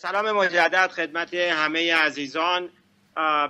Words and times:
سلام 0.00 0.32
مجدد 0.32 0.90
خدمت 0.90 1.34
همه 1.34 1.94
عزیزان. 1.94 2.68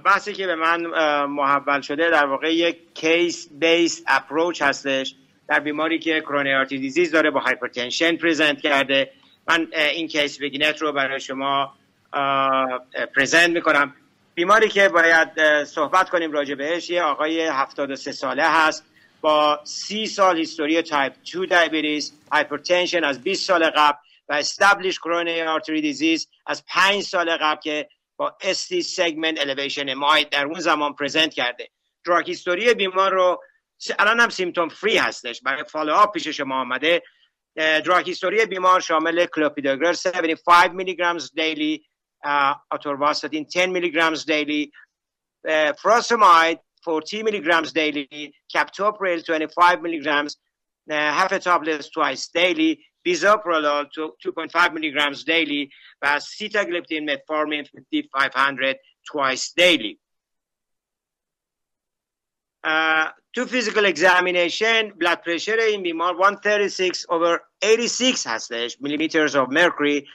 بحثی 0.04 0.33
که 0.33 0.47
به 0.47 0.55
من 0.55 0.87
محول 1.27 1.81
شده 1.81 2.11
در 2.11 2.27
واقع 2.27 2.55
یک 2.55 2.77
case 2.95 3.49
based 3.53 4.03
approach 4.06 4.62
هستش 4.62 5.14
در 5.48 5.61
بیماری 5.61 5.98
که 5.98 6.21
coronary 6.21 6.54
artery 6.54 6.79
disease 6.79 7.12
داره 7.12 7.30
با 7.30 7.40
hypertension 7.41 8.17
present 8.17 8.61
کرده. 8.61 9.11
من 9.48 9.69
این 9.72 10.08
case 10.09 10.38
vignette 10.38 10.83
رو 10.82 10.92
برای 10.92 11.21
شما 11.21 11.74
present 13.17 13.51
می‌کنم. 13.51 13.94
بیماری 14.35 14.69
که 14.69 14.88
باید 14.88 15.65
صحبت 15.65 16.10
کنیم 16.10 16.33
راجع 16.33 16.55
بهش 16.55 16.91
یه 16.91 17.02
آقای 17.02 17.41
73 17.41 18.12
ساله 18.12 18.45
هست 18.45 18.84
با 19.20 19.60
30 19.65 20.06
سال 20.06 20.37
history 20.37 20.83
type 20.83 21.12
2 21.33 21.46
diabetes 21.47 22.12
hypertension 22.33 23.05
از 23.05 23.23
20 23.23 23.46
سال 23.46 23.70
قبل. 23.70 23.98
و 24.29 24.33
established 24.33 24.98
coronary 24.98 25.42
artery 25.42 25.80
disease 25.80 26.29
از 26.47 26.65
5 26.69 27.02
سال 27.02 27.37
قبل 27.37 27.60
که 27.60 27.88
با 28.16 28.37
ST 28.42 28.84
segment 28.84 29.38
elevation 29.38 29.95
MI 29.95 30.24
در 30.24 30.45
اون 30.45 30.60
زمان 30.60 30.95
present 30.95 31.34
کرده. 31.34 31.70
drug 32.06 32.27
history 32.27 32.74
بیمار 32.74 33.12
رو 33.12 33.42
الان 33.98 34.20
هم 34.20 34.28
symptom 34.28 34.68
free 34.68 34.96
هستش. 34.96 35.41
برای 35.42 35.64
follow 35.64 35.95
up 35.95 36.12
پیش 36.12 36.28
شما 36.28 36.60
آمده 36.60 37.02
drug 37.56 38.06
history 38.06 38.46
بیمار 38.46 38.80
شامل 38.80 39.27
کلوپیدوگرل 39.27 39.95
75 40.14 40.70
milligrams 40.70 41.32
daily 41.34 41.84
atorvastatin 42.70 43.46
10 43.54 43.66
milligrams 43.66 44.27
daily 44.27 44.73
furosemide 45.78 46.60
40 47.06 47.23
milligrams 47.23 47.73
daily 47.73 48.32
captopril 48.55 49.23
25 49.23 49.79
milli 49.78 50.02
a 50.90 51.40
tablet 51.40 51.84
twice 51.95 52.29
daily 52.29 52.79
bisoprolol 53.02 53.88
2.5 54.55 54.70
milligrams 54.73 55.24
daily 55.24 55.70
و 56.02 56.20
sitagliptin 56.20 57.10
metformin 57.10 57.66
5500 58.12 58.80
twice 59.05 59.55
daily 59.55 60.01
تو 63.32 63.46
physical 63.46 63.87
examination 63.87 64.89
blood 64.89 65.23
pressure 65.23 65.59
این 65.59 65.83
بیمار 65.83 66.17
136 66.43 67.05
over 67.09 67.41
86 67.65 68.27
هستش 68.27 68.77
millimeters 68.81 69.37
of 69.37 69.48
mercury 69.48 70.09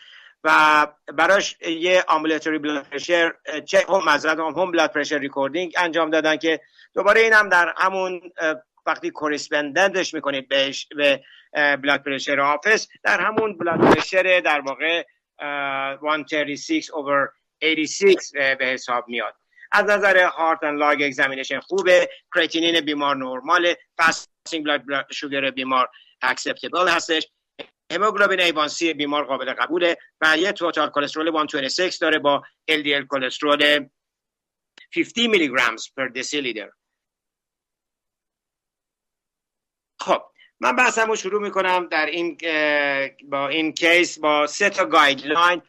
و 0.44 0.88
براش 1.14 1.58
یه 1.62 2.04
ambulatory 2.08 2.58
blood 2.58 2.84
pressure 2.84 3.34
چه 3.66 3.86
home 3.90 3.95
measured 3.95 4.07
هم 4.07 4.10
home 4.10 4.40
blood 4.40 4.92
pressure 4.92 5.18
recording 5.18 5.74
انجام 5.78 6.10
دادن 6.10 6.38
که 6.38 6.60
دوباره 6.94 7.22
این 7.22 7.34
هم 7.34 7.50
در 7.50 7.74
همون 7.78 8.22
وقتی 8.86 9.12
correspondent 9.12 10.00
ش 10.00 10.14
می‌کنید 10.14 10.48
بهش 10.48 10.88
به 10.96 11.24
blood 11.54 12.04
pressure 12.04 12.40
office 12.40 12.88
در 13.04 13.22
همون 13.22 13.58
blood 13.58 13.80
pressure 13.80 14.40
در 14.40 14.60
واقع 14.60 15.04
136 16.02 16.92
over 16.92 17.30
86 17.64 18.16
به 18.60 18.66
حساب 18.66 19.06
میاد. 19.08 19.36
از 19.72 19.86
نظر 19.86 20.24
heart 20.24 20.64
and 20.64 20.80
lung 20.80 21.02
examination 21.02 21.60
خوبه 21.60 22.10
کریتینین 22.36 22.82
بیمار 22.82 23.16
نورماله 23.16 23.78
fasting 23.98 24.66
blood 24.66 25.12
sugar 25.12 25.52
بیمار 25.52 25.90
acceptable 26.22 26.88
هستش. 26.88 27.28
hemoglobin 27.92 28.40
A1C 28.42 28.94
بیمار 28.94 29.24
قابل 29.24 29.54
قبوله 29.54 29.98
و 30.22 30.38
یه 30.38 30.52
total 30.52 30.90
cholesterol 30.90 31.32
126 31.32 31.96
داره 31.96 32.20
با 32.20 32.44
LDL 32.72 33.08
cholesterol 33.10 33.86
50 34.96 35.28
milligrams 35.28 35.88
per 35.98 36.08
deciliter 36.08 36.70
خب 40.04 40.22
من 40.60 40.76
بحثم 40.76 41.08
رو 41.08 41.16
شروع 41.16 41.42
می‌کنم 41.42 41.88
در 41.92 42.06
این 42.06 42.38
با 43.30 43.48
این 43.48 43.72
case 43.72 44.20
با 44.20 44.48
سه 44.48 44.70
تا 44.70 44.86
guideline 44.86 45.62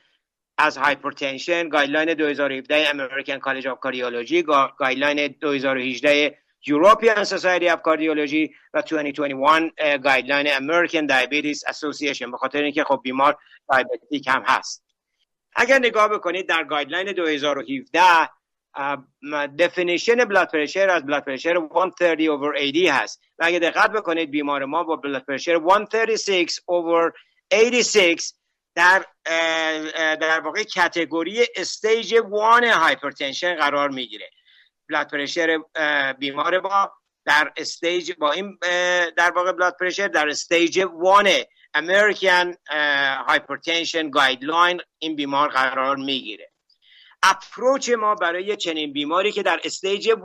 از 0.59 0.77
hypertension 0.77 1.69
guideline 1.69 2.15
2017 2.15 2.89
American 2.91 3.39
College 3.39 3.67
of 3.67 3.81
Cardiology 3.81 4.43
guideline 4.79 5.35
2018 5.41 6.39
European 6.69 7.25
Society 7.25 7.69
of 7.69 7.81
Cardiology 7.87 8.51
و 8.75 8.83
2021 8.83 9.73
guideline 10.03 10.47
American 10.49 11.09
Diabetes 11.09 11.59
Association 11.73 12.31
به 12.31 12.37
خاطر 12.37 12.63
اینکه 12.63 12.85
خب 12.85 13.01
بیمار 13.03 13.39
diabetic 13.71 14.29
هم 14.29 14.43
هست. 14.47 14.85
اگر 15.57 15.79
نگاه 15.79 16.09
بکنید 16.09 16.49
در 16.49 16.65
guideline 16.65 17.13
2017 17.13 18.01
definition 19.59 20.15
blood 20.15 20.51
pressure 20.51 20.91
از 20.91 21.07
blood 21.07 21.25
pressure 21.25 21.55
130 21.55 22.29
over 22.29 22.59
80 22.59 22.87
هست. 22.87 23.21
و 23.39 23.45
اگه 23.45 23.59
دقت 23.59 23.91
بکنید 23.91 24.31
بیمار 24.31 24.65
ما 24.65 24.85
با 24.85 24.97
blood 24.97 25.25
pressure 25.25 25.61
136 25.91 26.61
over 26.67 27.13
86 27.53 28.33
در 28.75 29.05
در 30.17 30.41
واقع 30.41 30.63
category 30.63 31.47
stage 31.57 32.13
1 32.13 32.23
hypertension 32.73 33.55
قرار 33.55 33.91
می‌گیره. 33.91 34.31
blood 34.89 35.11
pressure 35.11 35.59
بیمار 36.19 36.61
با 36.61 36.93
در 37.27 37.53
stage 37.57 38.13
با 38.13 38.33
این 38.33 38.59
در 39.17 39.31
واقع 39.31 39.53
blood 39.53 39.77
pressure 39.81 40.09
در 40.09 40.29
stage 40.29 40.77
1 40.77 40.89
American 41.75 42.55
hypertension 43.27 44.11
guideline 44.11 44.81
این 44.99 45.17
بیمار 45.17 45.49
قرار 45.49 45.97
می‌گیره. 45.97 46.51
approach 47.31 47.91
ما 47.91 48.15
برای 48.15 48.57
چنین 48.57 48.93
بیماری 48.93 49.33
که 49.33 49.43
در 49.43 49.61
stage 49.65 50.07
1 50.07 50.19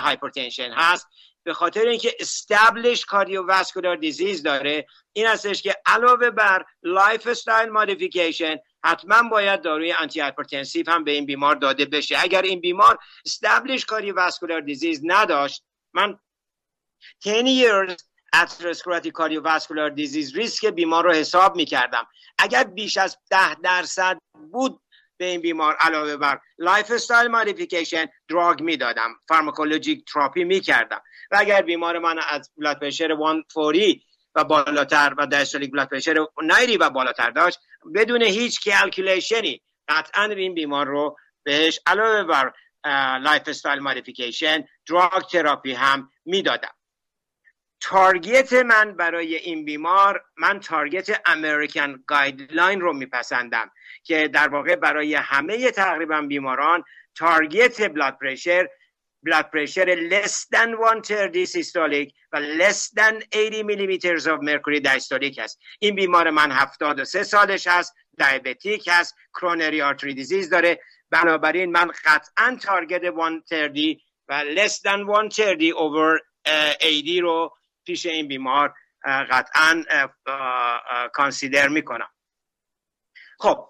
hypertension 0.00 0.72
هست 0.72 1.06
به 1.44 1.54
خاطر 1.54 1.86
اینکه 1.86 2.16
established 2.20 3.04
cardiovascular 3.04 3.96
disease 3.96 4.42
داره 4.42 4.86
این 5.12 5.26
هستش 5.26 5.62
که 5.62 5.76
علاوه 5.86 6.30
بر 6.30 6.64
lifestyle 6.82 7.68
modification 7.68 8.56
حتما 8.84 9.28
باید 9.28 9.62
داروی 9.62 9.92
antihypertensive 9.92 10.90
هم 10.90 11.04
به 11.04 11.10
این 11.10 11.26
بیمار 11.26 11.54
داده 11.54 11.84
بشه. 11.84 12.16
اگر 12.18 12.42
این 12.42 12.60
بیمار 12.60 12.98
established 13.26 13.84
cardiovascular 13.84 14.60
disease 14.60 15.00
نداشت 15.04 15.64
من 15.94 16.18
10 17.24 17.42
years 17.42 18.02
atherosclerotic 18.34 19.12
cardiovascular 19.12 19.90
disease 19.90 20.36
risk 20.36 20.66
بیمار 20.66 21.04
رو 21.04 21.12
حساب 21.12 21.56
می‌کردم. 21.56 22.06
اگر 22.38 22.64
بیش 22.64 22.96
از 22.96 23.18
ده 23.30 23.54
درصد 23.54 24.18
بود 24.52 24.81
به 25.22 25.28
این 25.28 25.40
بیمار 25.40 25.76
علاوه 25.80 26.16
بر 26.16 26.40
lifestyle 26.58 27.28
modification 27.28 28.06
drug 28.28 28.60
می‌دادم 28.60 29.14
pharmacologic 29.28 30.04
therapy 30.12 30.44
می‌کردم. 30.44 31.02
و 31.30 31.36
اگر 31.40 31.62
بیمار 31.62 31.98
من 31.98 32.18
از 32.28 32.50
blood 32.56 32.80
pressure 32.80 33.16
140 33.54 33.92
و 34.34 34.44
بالاتر 34.44 35.14
و 35.18 35.26
diastolic 35.26 35.70
blood 35.70 35.88
pressure 35.88 36.26
90 36.42 36.80
و 36.80 36.90
بالاتر 36.90 37.30
داشت 37.30 37.58
بدون 37.94 38.22
هیچ 38.22 38.60
calculation 38.60 39.53
ی 39.53 39.62
قطعا 39.88 40.24
این 40.24 40.54
بیمار 40.54 40.86
رو 40.86 41.16
بهش 41.42 41.80
علاوه 41.86 42.22
بر 42.22 42.52
lifestyle 43.18 43.78
modification 43.78 44.64
drug 44.88 45.22
therapy 45.32 45.72
هم 45.72 46.10
می‌دادم. 46.24 46.74
target 47.82 48.52
من 48.52 48.96
برای 48.96 49.36
این 49.36 49.64
بیمار 49.64 50.24
من 50.36 50.60
target 50.60 51.20
American 51.26 52.04
guideline 52.06 52.80
رو 52.80 52.92
میپسندم 52.92 53.70
که 54.04 54.28
در 54.28 54.48
واقع 54.48 54.76
برای 54.76 55.14
همه 55.14 55.70
تقریبا 55.70 56.20
بیماران 56.20 56.84
target 57.14 57.92
blood 57.92 58.18
pressure 58.18 58.68
blood 59.22 59.50
pressure 59.50 60.08
less 60.08 60.46
than 60.52 60.76
130 61.02 61.46
systolic 61.46 62.14
و 62.32 62.40
less 62.40 62.88
than 62.96 63.36
80 63.36 63.64
millimeters 63.66 64.28
of 64.28 64.40
mercury 64.40 64.80
diastolic 64.80 65.38
هست 65.38 65.58
این 65.78 65.94
بیمار 65.94 66.30
من 66.30 66.52
73 66.52 67.22
سالش 67.22 67.66
هست 67.66 67.94
diabetic 68.18 68.88
هست 68.92 69.14
coronary 69.34 69.82
artery 69.82 70.14
disease 70.14 70.50
داره. 70.50 70.80
بنابراین 71.10 71.72
من 71.72 71.90
قطعا 72.04 72.58
target 72.62 73.02
130 73.48 74.00
و 74.28 74.44
less 74.54 74.72
than 74.72 75.30
130 75.30 75.72
over 75.72 76.20
80 76.46 77.18
رو 77.22 77.54
پیش 77.84 78.06
این 78.06 78.28
بیمار 78.28 78.74
قطعا 79.04 79.84
consider 81.12 81.68
می‌کنم. 81.68 82.10
خب 83.38 83.68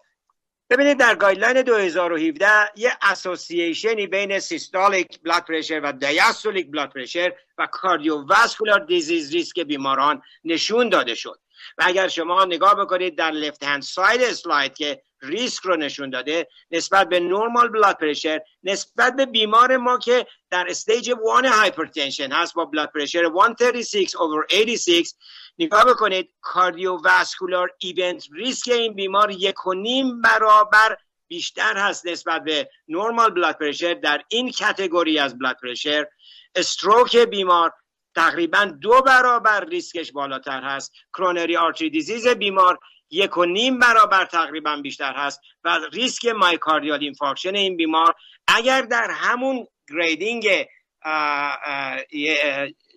ببینید 0.71 0.99
در 0.99 1.15
guideline 1.15 1.63
2017 1.63 2.47
یه 2.77 2.93
association 3.03 3.98
ی 3.98 4.07
بین 4.07 4.39
systolic 4.39 5.21
blood 5.23 5.45
pressure 5.45 5.81
و 5.81 5.93
diastolic 5.93 6.71
blood 6.71 6.93
pressure 6.93 7.33
و 7.59 7.67
cardiovascular 7.73 8.81
disease 8.87 9.33
risk 9.33 9.61
بیماران 9.61 10.23
نشون 10.45 10.89
داده 10.89 11.15
شد. 11.15 11.41
و 11.79 11.83
اگر 11.87 12.09
شما 12.09 12.45
نگاه 12.45 12.75
بکنید 12.75 13.19
در 13.19 13.31
left 13.31 13.65
hand 13.65 13.83
side 13.83 14.23
اسلاید 14.23 14.75
که 14.75 15.03
ریسک 15.23 15.63
رو 15.63 15.77
نشون 15.77 16.11
داده 16.11 16.49
نسبت 16.71 17.09
به 17.09 17.21
normal 17.21 17.69
blood 17.69 17.97
pressure 17.97 18.41
نسبت 18.63 19.17
به 19.17 19.27
بیمار 19.27 19.77
ما 19.77 19.99
که 19.99 20.27
در 20.51 20.67
stage 20.69 21.09
1 21.09 21.17
hypertension 21.45 22.33
هست 22.33 22.55
با 22.55 22.65
blood 22.65 22.91
pressure 22.95 23.31
136 23.59 24.17
over 24.17 24.55
86 24.55 25.13
نگاه 25.59 25.85
بکنید 25.85 26.35
cardiovascular 26.41 27.71
event 27.79 28.29
risk 28.33 28.69
این 28.69 28.95
بیمار 28.95 29.31
یک 29.31 29.67
و 29.67 29.75
نیم 29.75 30.21
برابر 30.21 30.97
بیشتر 31.29 31.77
هست 31.77 32.07
نسبت 32.07 32.45
به 32.45 32.71
normal 32.89 33.31
blood 33.31 33.59
pressure 33.59 33.95
در 33.95 34.23
این 34.29 34.51
category 34.51 35.19
از 35.19 35.39
blood 35.39 35.57
pressure 35.63 36.07
stroke 36.55 37.17
بیمار 37.17 37.73
تقریبا 38.15 38.65
دو 38.65 39.03
برابر 39.07 39.65
ریسکش 39.65 40.13
بالاتر 40.13 40.61
هست. 40.63 40.93
coronary 41.15 41.57
artery 41.57 41.91
disease 41.91 42.29
بیمار 42.29 42.79
یک 43.11 43.39
و 43.39 43.45
نیم 43.45 43.79
برابر 43.79 44.25
تقریبا 44.25 44.77
بیشتر 44.77 45.13
هست 45.13 45.41
و 45.65 45.81
ریسک 45.93 46.27
myocardial 46.27 47.01
infarction 47.01 47.55
این 47.55 47.77
بیمار 47.77 48.15
اگر 48.49 48.83
در 48.83 49.11
همون 49.11 49.67
grading 49.89 50.67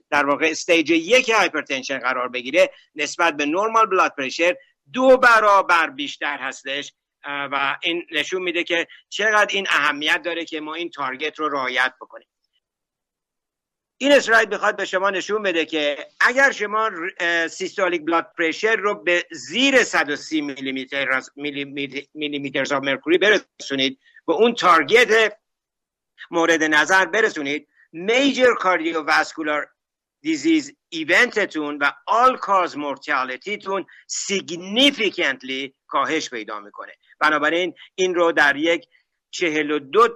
در 0.09 0.25
واقع 0.25 0.47
stage 0.49 0.89
یک 0.89 1.29
hypertension 1.29 1.99
قرار 1.99 2.29
بگیره 2.29 2.69
نسبت 2.95 3.37
به 3.37 3.45
normal 3.45 3.85
blood 3.85 4.13
pressure 4.17 4.55
دو 4.93 5.17
برابر 5.17 5.89
بیشتر 5.89 6.37
هستش. 6.37 6.93
و 7.27 7.77
این 7.83 8.07
نشون 8.11 8.41
میده 8.41 8.63
که 8.63 8.87
چقدر 9.09 9.55
این 9.55 9.67
اهمیت 9.69 10.21
داره 10.25 10.45
که 10.45 10.59
ما 10.59 10.73
این 10.73 10.89
target 10.89 11.39
رو 11.39 11.49
رعایت 11.49 11.93
بکنیم. 12.01 12.27
این 13.97 14.11
اسلاید 14.11 14.49
می‌خواد 14.49 14.77
به 14.77 14.85
شما 14.85 15.09
نشون 15.09 15.43
بده 15.43 15.65
که 15.65 16.07
اگر 16.19 16.51
شما 16.51 16.91
systolic 17.49 18.05
blood 18.05 18.31
pressure 18.37 18.75
رو 18.75 19.03
به 19.03 19.25
زیر 19.31 19.83
130 19.83 20.41
میلیمتر 20.41 21.21
میلیمتر 22.13 22.75
of 22.75 22.83
mercury 22.83 23.17
برسونید 23.17 23.99
به 24.27 24.33
اون 24.33 24.53
target 24.53 25.37
مورد 26.31 26.63
نظر 26.63 27.05
برسونید 27.05 27.67
major 27.91 28.53
cardiovascular 28.53 29.69
disease 30.21 30.75
event 30.89 31.44
تون 31.44 31.77
و 31.77 31.91
all 32.07 32.37
cause 32.37 32.77
mortality 32.77 33.58
تون 33.58 33.85
significantly 34.07 35.75
کاهش 35.87 36.29
پیدا 36.29 36.59
می‌کنه. 36.59 36.91
بنابراین 37.19 37.73
این 37.95 38.15
رو 38.15 38.31
در 38.31 38.55
یک 38.55 38.87
چهل 39.37 39.71
و 39.71 39.79
دو 39.79 40.07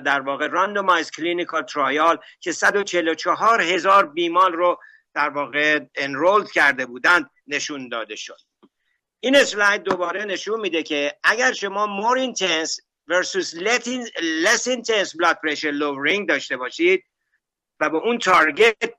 در 0.00 0.20
واقع 0.20 0.46
randomized 0.46 1.10
clinical 1.10 1.62
trial 1.62 2.18
که 2.40 2.52
144 2.52 3.60
هزار 3.60 4.06
بیمار 4.06 4.52
رو 4.52 4.80
در 5.14 5.28
واقع 5.28 5.80
enrolled 5.94 6.50
کرده 6.50 6.86
بودند 6.86 7.30
نشون 7.46 7.88
داده 7.88 8.16
شد. 8.16 8.38
این 9.20 9.36
اسلاید 9.36 9.82
دوباره 9.82 10.24
نشون 10.24 10.60
میده 10.60 10.82
که 10.82 11.18
اگر 11.24 11.52
شما 11.52 11.86
more 11.86 12.18
intense 12.18 12.80
versus 13.10 13.54
less 14.44 14.66
intense 14.66 15.10
blood 15.12 15.36
pressure 15.44 15.74
lowering 15.74 16.26
داشته 16.28 16.56
باشید 16.56 17.04
و 17.80 17.90
به 17.90 17.96
اون 17.96 18.18
target 18.18 18.94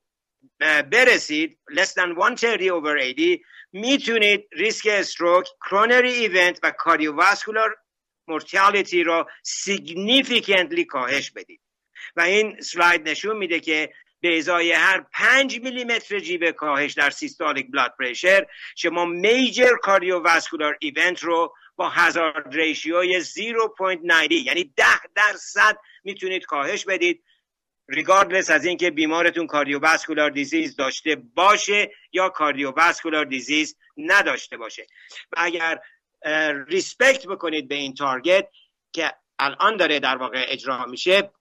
برسید 0.92 1.60
less 1.72 1.90
than 1.90 2.16
130 2.16 2.70
over 2.70 2.98
80 3.02 3.40
می‌تونید 3.72 4.48
ریسک 4.52 4.88
stroke 4.92 5.48
coronary 5.62 6.14
event 6.14 6.60
و 6.64 6.72
cardiovascular 6.72 7.78
mortality 8.28 9.04
را 9.04 9.28
significantly 9.44 10.86
کاهش 10.86 11.32
بدید. 11.32 11.62
و 12.16 12.22
این 12.22 12.62
اسلاید 12.62 13.10
نشون 13.10 13.38
میده 13.38 13.60
که 13.60 13.94
به 14.20 14.38
ازای 14.38 14.72
هر 14.72 15.06
5 15.12 15.60
میلیمتر 15.60 16.20
جیوه 16.20 16.52
کاهش 16.52 16.94
در 16.94 17.10
systolic 17.10 17.72
blood 17.72 17.94
pressure 18.00 18.46
شما 18.76 19.06
major 19.06 19.76
cardiovascular 19.82 20.78
event 20.80 21.24
رو 21.24 21.54
با 21.76 21.90
hazard 21.90 22.56
ratio 22.56 23.12
ی 23.12 23.24
0.90 23.24 24.32
یعنی 24.32 24.74
10 24.78 24.86
درصد 25.16 25.78
می‌تونید 26.04 26.46
کاهش 26.46 26.86
بدید. 26.86 27.24
regardless 27.90 28.50
از 28.50 28.66
اینکه 28.66 28.92
بیمارتون 28.92 29.48
cardiovascular 29.48 30.30
disease 30.30 30.76
داشته 30.76 31.16
باشه 31.16 31.92
یا 32.12 32.30
cardiovascular 32.30 33.26
disease 33.26 33.78
نداشته 33.98 34.58
باشه. 34.58 34.88
و 35.32 35.36
اگر 35.38 35.80
respect 36.68 37.28
بکنید 37.28 37.68
به 37.68 37.76
این 37.76 37.94
target 37.94 38.50
که 38.92 39.14
الان 39.40 39.78
داره 39.78 40.00
در 40.00 40.18
واقع 40.18 40.46
اجرا 40.48 40.86
میشه. 40.86 41.32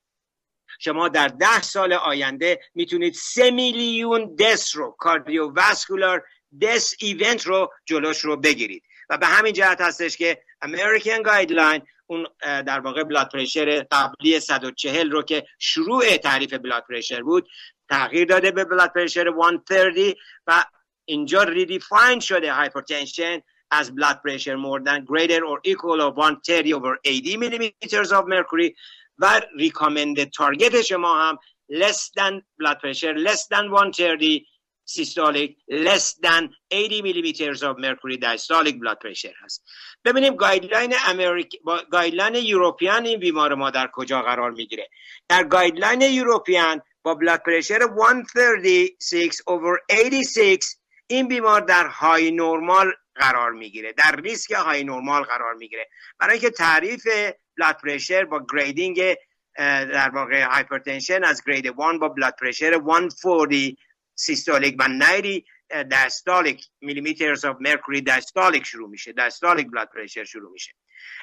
شما 0.81 1.09
در 1.09 1.29
ده 1.29 1.63
سال 1.63 1.93
آینده 1.93 2.61
می‌تونید 2.75 3.15
سه 3.15 3.51
میلیون 3.51 4.37
death 4.37 4.77
رو 4.77 4.97
cardiovascular 4.99 6.25
death 6.61 6.95
event 6.99 7.47
رو 7.47 7.73
جلوش 7.85 8.19
رو 8.19 8.37
بگیرید. 8.37 8.83
و 9.11 9.19
به 9.19 9.27
همین 9.27 9.53
جهت 9.53 9.81
هستش 9.81 10.17
که 10.17 10.43
American 10.63 11.23
guideline 11.23 11.83
اون 12.07 12.27
در 12.43 12.81
واقع 12.81 13.03
blood 13.03 13.31
pressure 13.33 13.87
قبلی 13.91 14.41
140 14.41 15.11
رو 15.11 15.23
که 15.23 15.47
شروع 15.59 16.17
تعریف 16.17 16.55
blood 16.55 16.85
pressure 16.89 17.23
بود 17.23 17.49
تغییر 17.89 18.25
داده 18.25 18.51
به 18.51 18.65
blood 18.65 18.93
pressure 18.93 19.33
130 19.69 20.17
و 20.47 20.65
اینجا 21.05 21.43
redefine 21.43 22.21
شده 22.21 22.53
hypertension 22.53 23.41
as 23.81 23.91
blood 23.91 24.19
pressure 24.23 24.57
more 24.57 24.81
than 24.89 25.05
greater 25.05 25.41
or 25.45 25.57
equal 25.73 26.01
of 26.07 26.17
130 26.17 26.75
over 26.75 26.99
80 27.05 27.37
millimeters 27.37 28.13
of 28.13 28.27
mercury 28.27 28.75
و 29.19 29.41
recommended 29.59 30.33
target 30.33 30.81
شما 30.81 31.23
هم 31.23 31.39
less 31.73 32.11
than 32.17 32.43
blood 32.59 32.79
pressure 32.81 33.15
less 33.15 33.47
than 33.47 33.71
130 33.71 34.47
systolic 34.87 35.57
less 35.69 36.15
than 36.23 36.51
80 36.73 37.03
millimeters 37.03 37.63
of 37.63 37.79
mercury 37.79 38.17
diastolic 38.19 38.79
blood 38.81 39.01
pressure 39.01 39.35
هست 39.45 39.65
ببینیم 40.05 40.35
guideline 40.37 40.95
امریک 41.07 41.61
guideline 41.91 42.35
European 42.35 43.07
این 43.07 43.21
بیمار 43.21 43.55
ما 43.55 43.71
در 43.71 43.91
کجا 43.93 44.23
قرار 44.23 44.51
می‌گیره 44.51 44.89
در 45.29 45.45
guideline 45.45 46.01
European 46.01 46.83
با 47.03 47.15
blood 47.15 47.43
pressure 47.47 47.81
136 47.81 49.41
over 49.47 49.79
86 49.91 50.59
این 51.07 51.29
بیمار 51.29 51.61
در 51.61 51.87
high 51.87 52.31
normal 52.31 52.93
قرار 53.17 53.53
می‌گیره. 53.53 53.93
در 53.93 54.17
ریسک 54.17 54.53
high 54.53 54.85
normal 54.85 55.23
قرار 55.23 55.55
می‌گیره. 55.55 55.89
برای 56.19 56.33
اینکه 56.33 56.51
تعریف 56.51 57.07
blood 57.57 57.77
pressure 57.85 58.25
با 58.25 58.47
grading 58.53 59.15
در 59.57 60.11
واقع 60.11 60.43
hypertension 60.43 61.25
از 61.25 61.43
grade 61.47 61.65
1 61.65 61.75
با 61.77 62.09
blood 62.09 62.35
pressure 62.41 62.81
140 63.17 63.73
systolic 64.15 64.77
و 64.79 64.89
90 64.89 65.43
diastolic 65.91 66.67
millimeters 66.81 67.45
of 67.45 67.57
mercury 67.61 68.01
diastolic 68.01 68.67
شروع 68.67 68.91
میشه. 68.91 69.13
diastolic 69.13 69.67
blood 69.71 69.89
pressure 69.95 70.25
شروع 70.25 70.53
میشه. 70.53 70.73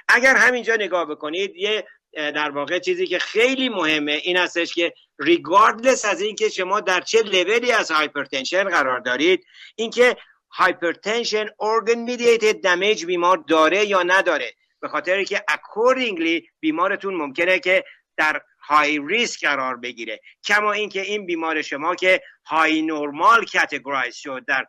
اگر 0.08 0.36
همینجا 0.36 0.76
نگاه 0.76 1.06
بکنید 1.06 1.56
یه 1.56 1.88
در 2.14 2.50
واقع 2.50 2.80
چیزی 2.80 3.08
که 3.08 3.20
خیلی 3.20 3.70
مهمه 3.70 4.12
این 4.12 4.38
هستش 4.38 4.74
که 4.74 4.94
regardless 5.20 6.06
از 6.06 6.22
اینکه 6.22 6.50
شما 6.50 6.80
در 6.80 7.02
چه 7.02 7.22
لولی 7.22 7.72
از 7.72 7.92
hypertension 7.92 8.64
قرار 8.64 9.00
دارید 9.00 9.46
اینکه 9.76 10.18
hypertension 10.52 11.46
organ 11.60 12.00
mediated 12.00 12.62
damage 12.62 13.06
بیمار 13.06 13.38
داره 13.38 13.86
یا 13.86 14.04
نداره. 14.04 14.54
به 14.80 14.88
خاطر 14.88 15.24
که 15.24 15.44
accordingly 15.48 16.50
بیمارتون 16.60 17.14
ممکنه 17.14 17.60
که 17.60 17.84
در 18.18 18.42
high 18.60 19.00
risk 19.08 19.46
قرار 19.46 19.78
بگیره. 19.78 20.20
کما 20.44 20.72
اینکه 20.72 21.02
این 21.02 21.26
بیمار 21.26 21.62
شما 21.62 21.96
که 21.96 22.22
high 22.46 22.82
normal 22.82 23.46
categorize 23.46 24.16
شد 24.16 24.46
در 24.46 24.66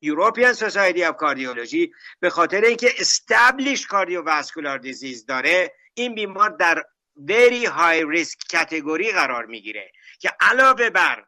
European 0.00 0.52
Society 0.52 1.04
of 1.04 1.16
Cardiology 1.16 1.92
به 2.20 2.30
خاطر 2.30 2.60
اینکه 2.60 2.90
established 2.98 3.86
cardiovascular 3.86 4.78
disease 4.78 5.26
داره 5.26 5.72
این 5.94 6.14
بیمار 6.14 6.50
در 6.50 6.82
very 7.28 7.66
high 7.66 8.16
risk 8.16 8.36
category 8.52 9.12
قرار 9.12 9.46
می‌گیره. 9.46 9.92
که 10.18 10.32
علاوه 10.40 10.90
بر 10.90 11.24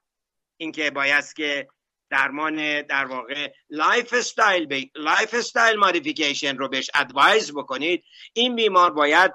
اینکه 0.56 0.90
باید 0.90 1.32
که 1.32 1.68
درمان 2.12 2.82
در 2.82 3.04
واقع 3.04 3.48
lifestyle 3.70 4.90
lifestyle 4.94 5.76
modification 5.76 6.56
رو 6.56 6.68
بهش 6.68 6.90
advise 6.94 7.52
بکنید. 7.52 8.04
این 8.32 8.56
بیمار 8.56 8.90
باید 8.90 9.32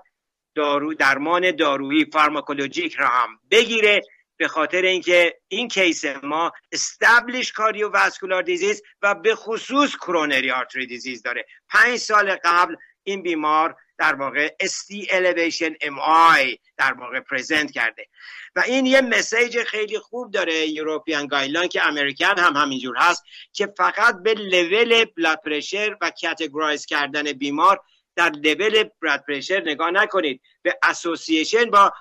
دارو 0.55 0.93
درمان 0.93 1.55
دارویی 1.55 2.05
pharmacologic 2.13 2.95
را 2.95 3.07
هم 3.07 3.39
بگیره 3.51 4.01
به 4.37 4.47
خاطر 4.47 4.81
اینکه 4.81 5.37
این 5.47 5.67
case 5.67 6.05
ما 6.05 6.51
established 6.71 7.51
cardiovascular 7.51 8.41
disease 8.43 8.81
و 9.01 9.15
به 9.15 9.35
خصوص 9.35 9.95
coronary 9.95 10.51
artery 10.51 10.85
disease 10.85 11.21
داره. 11.21 11.45
پنج 11.69 11.97
سال 11.97 12.37
قبل 12.43 12.75
این 13.03 13.21
بیمار 13.21 13.75
در 13.97 14.15
واقع 14.15 14.55
ST 14.63 15.07
elevation 15.07 15.73
MI 15.83 16.57
در 16.77 16.93
واقع 16.93 17.19
present 17.19 17.71
کرده. 17.71 18.07
و 18.55 18.59
این 18.59 18.85
یه 18.85 19.01
message 19.01 19.63
خیلی 19.63 19.99
خوب 19.99 20.31
داره 20.31 20.67
European 20.67 21.27
guideline 21.27 21.69
که 21.69 21.85
American 21.85 22.39
هم 22.39 22.55
همینجور 22.55 22.97
هست 22.97 23.23
که 23.53 23.73
فقط 23.77 24.15
به 24.23 24.33
level 24.33 25.05
blood 25.05 25.41
pressure 25.45 25.97
و 26.01 26.11
categorize 26.21 26.85
کردن 26.85 27.23
بیمار 27.23 27.81
در 28.15 28.29
level 28.29 28.83
blood 29.01 29.23
pressure 29.27 29.61
نگاه 29.61 29.91
نکنید. 29.91 30.41
به 30.61 30.79
association 30.83 31.65
با 31.65 31.93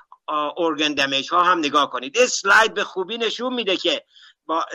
organ 0.57 0.95
damage 0.95 1.31
ها 1.31 1.43
هم 1.43 1.59
نگاه 1.59 1.91
کنید. 1.91 2.19
این 2.19 2.27
slide 2.27 2.75
به 2.75 2.85
خوبی 2.85 3.19
نشون 3.19 3.55
میده 3.55 3.77
که 3.77 4.03
با 4.47 4.67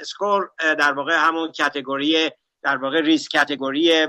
score 0.00 0.50
در 0.58 0.92
واقع 0.92 1.16
همون 1.16 1.52
category 1.52 2.30
در 2.62 2.76
واقع 2.76 3.00
risk 3.00 3.32
category 3.32 4.06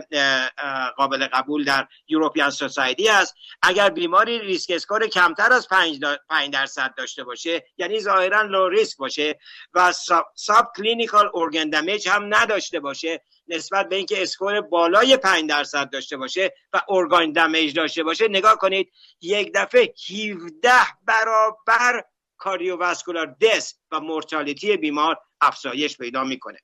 قابل 0.98 1.28
قبول 1.28 1.64
در 1.64 1.88
European 2.08 2.50
Society 2.50 3.10
است. 3.10 3.36
اگر 3.62 3.90
بیماری 3.90 4.40
risk 4.40 4.72
score 4.72 5.08
کمتر 5.08 5.54
از 5.54 5.68
5 5.68 6.00
درصد 6.52 6.94
داشته 6.98 7.24
باشه 7.24 7.66
یعنی 7.78 8.00
ظاهرا 8.00 8.42
low 8.42 8.70
risk 8.70 8.98
باشه 8.98 9.40
و 9.74 9.94
subclinical 10.36 11.32
organ 11.34 11.70
damage 11.70 12.10
هم 12.10 12.36
نداشته 12.36 12.80
باشه 12.80 13.22
نسبت 13.48 13.90
به 13.90 13.96
اینکه 13.96 14.24
اسکور 14.24 14.62
بالای 14.62 15.18
5 15.18 15.50
درصد 15.50 15.90
داشته 15.90 16.18
باشه 16.18 16.54
و 16.74 16.82
ارگان 16.90 17.32
دمیج 17.32 17.76
داشته 17.76 18.04
باشه 18.04 18.28
نگاه 18.28 18.56
کنید 18.58 18.92
یک 19.22 19.52
دفعه 19.56 19.94
17 20.10 20.72
برابر 21.06 22.04
کاریوواسکولار 22.38 23.36
دس 23.42 23.80
و 23.92 24.00
مورتالیتی 24.00 24.78
بیمار 24.78 25.18
افزایش 25.42 25.98
پیدا 25.98 26.24
می‌کنه. 26.24 26.60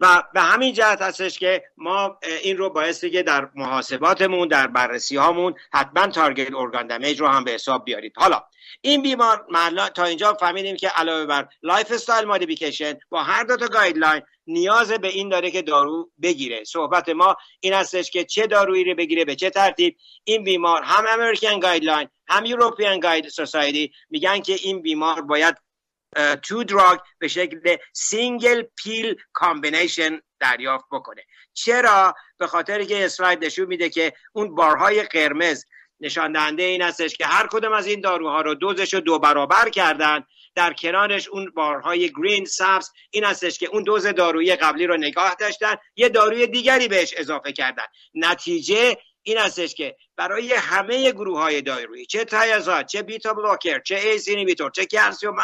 و 0.00 0.22
به 0.34 0.40
همین 0.40 0.72
جهت 0.72 1.02
هستش 1.02 1.38
که 1.38 1.64
ما 1.76 2.18
این 2.42 2.56
رو 2.56 2.70
باعث 2.70 3.04
که 3.04 3.22
در 3.22 3.48
محاسباتمون 3.54 4.48
در 4.48 4.66
بررسی 4.66 5.16
هامون 5.16 5.54
حتما 5.72 6.06
تارگت 6.06 6.54
ارگان 6.54 6.86
دمیج 6.86 7.20
رو 7.20 7.28
هم 7.28 7.44
به 7.44 7.50
حساب 7.50 7.84
بیارید 7.84 8.12
حالا 8.16 8.42
این 8.80 9.02
بیمار 9.02 9.46
تا 9.94 10.04
اینجا 10.04 10.34
فهمیدیم 10.34 10.76
که 10.76 10.88
علاوه 10.88 11.26
بر 11.26 11.48
lifestyle 11.62 12.24
modification 12.24 12.98
با 13.10 13.22
هر 13.22 13.44
دو 13.44 13.56
تا 13.56 13.66
guideline 13.66 14.22
نیاز 14.46 14.92
به 14.92 15.08
این 15.08 15.28
داره 15.28 15.50
که 15.50 15.62
دارو 15.62 16.10
بگیره. 16.22 16.64
صحبت 16.64 17.08
ما 17.08 17.36
این 17.60 17.72
هستش 17.72 18.10
که 18.10 18.24
چه 18.24 18.46
دارویی 18.46 18.84
رو 18.84 18.94
بگیره 18.94 19.24
به 19.24 19.36
چه 19.36 19.50
ترتیب. 19.50 19.96
این 20.24 20.44
بیمار 20.44 20.82
هم 20.82 21.04
American 21.08 21.60
guideline 21.60 22.08
هم 22.28 22.44
European 22.44 23.00
guide 23.00 23.28
society 23.28 23.92
میگن 24.10 24.40
که 24.40 24.52
این 24.62 24.82
بیمار 24.82 25.22
باید 25.22 25.56
two 26.42 26.64
drug 26.64 26.98
به 27.18 27.28
شکل 27.28 27.76
single 27.92 28.62
pill 28.76 29.14
combination 29.32 30.20
دریافت 30.40 30.84
بکنه. 30.92 31.22
چرا؟ 31.52 32.14
به 32.38 32.46
خاطر 32.46 32.84
که 32.84 33.04
اسلاید 33.04 33.44
نشون 33.44 33.66
میده 33.66 33.90
که 33.90 34.12
اون 34.32 34.54
بارهای 34.54 35.02
قرمز 35.02 35.64
نشان 36.00 36.32
دهنده 36.32 36.62
این 36.62 36.82
هستش 36.82 37.16
که 37.16 37.26
هر 37.26 37.46
کدوم 37.50 37.72
از 37.72 37.86
این 37.86 38.00
داروها 38.00 38.40
رو 38.40 38.54
دوزش 38.54 38.94
رو 38.94 39.00
دو 39.00 39.18
برابر 39.18 39.68
کردن. 39.68 40.24
در 40.54 40.72
کنارش 40.72 41.28
اون 41.28 41.50
بارهای 41.50 42.12
green 42.12 42.44
سبز 42.44 42.90
این 43.10 43.24
هستش 43.24 43.58
که 43.58 43.66
اون 43.66 43.82
دوز 43.82 44.06
دارویی 44.06 44.56
قبلی 44.56 44.86
رو 44.86 44.96
نگاه 44.96 45.34
داشتن 45.34 45.74
یه 45.96 46.08
داروی 46.08 46.46
دیگری 46.46 46.88
بهش 46.88 47.14
اضافه 47.16 47.52
کردن. 47.52 47.84
نتیجه 48.14 48.96
این 49.22 49.38
هستش 49.38 49.74
که 49.74 49.96
برای 50.16 50.52
همه 50.54 51.12
گروه 51.12 51.40
های 51.40 51.62
دارویی 51.62 52.06
چه 52.06 52.24
thiazide 52.24 52.86
چه 52.86 53.02
beta 53.02 53.34
blocker 53.34 53.80
چه 53.80 53.94
ACE 53.94 54.28
inhibitor 54.28 54.70
چه 54.70 54.86
calcium 54.86 55.36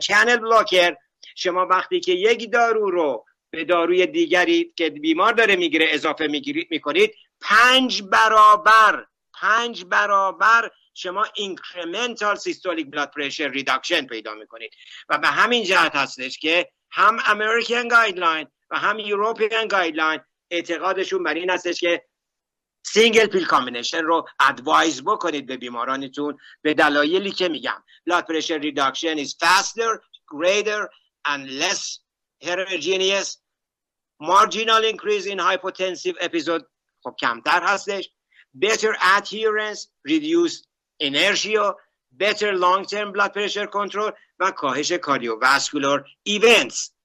channel 0.00 0.36
blocker 0.36 0.96
شما 1.36 1.66
وقتی 1.66 2.00
که 2.00 2.12
یک 2.12 2.52
دارو 2.52 2.90
رو 2.90 3.24
به 3.50 3.64
داروی 3.64 4.06
دیگری 4.06 4.72
که 4.76 4.90
بیمار 4.90 5.32
داره 5.32 5.56
می‌گیره 5.56 5.86
اضافه 5.90 6.26
می‌کنید 6.70 7.14
پنج 7.40 8.02
برابر 8.02 9.06
پنج 9.40 9.84
برابر 9.84 10.70
شما 10.94 11.26
incremental 11.34 12.36
systolic 12.36 12.90
blood 12.90 13.10
pressure 13.10 13.48
reduction 13.48 14.06
پیدا 14.06 14.34
می‌کنید. 14.34 14.70
و 15.08 15.18
به 15.18 15.28
همین 15.28 15.64
جهت 15.64 15.96
هستش 15.96 16.38
که 16.38 16.68
هم 16.90 17.18
American 17.26 17.88
guideline 17.88 18.46
و 18.70 18.78
هم 18.78 18.98
European 18.98 19.68
guideline 19.68 20.20
اعتقادشون 20.50 21.22
بر 21.22 21.34
این 21.34 21.50
هستش 21.50 21.80
که 21.80 22.02
single 22.92 23.26
pill 23.26 23.44
combination 23.44 24.04
رو 24.04 24.28
advise 24.40 25.02
بکنید 25.04 25.46
به 25.46 25.56
بیمارانتون 25.56 26.38
به 26.62 26.74
دلایلی 26.74 27.30
که 27.30 27.48
میگم 27.48 27.82
blood 28.10 28.22
pressure 28.22 28.62
reduction 28.62 29.18
is 29.18 29.34
faster 29.44 30.00
greater 30.26 30.88
and 31.28 31.50
less 31.60 31.98
heterogeneous 32.42 33.28
marginal 34.20 34.82
increase 34.92 35.26
in 35.26 35.38
hypotensive 35.38 36.16
episode 36.20 36.64
خب 37.02 37.16
کمتر 37.20 37.62
هستش 37.62 38.10
better 38.64 38.94
adherence 39.16 39.80
reduce 40.08 40.54
inertia 41.02 41.74
better 42.12 42.52
long 42.56 42.84
term 42.84 43.12
blood 43.12 43.32
pressure 43.34 43.66
control 43.66 44.12
و 44.38 44.50
کاهش 44.50 44.92
cardiovascular 44.92 46.04
events 46.22 46.95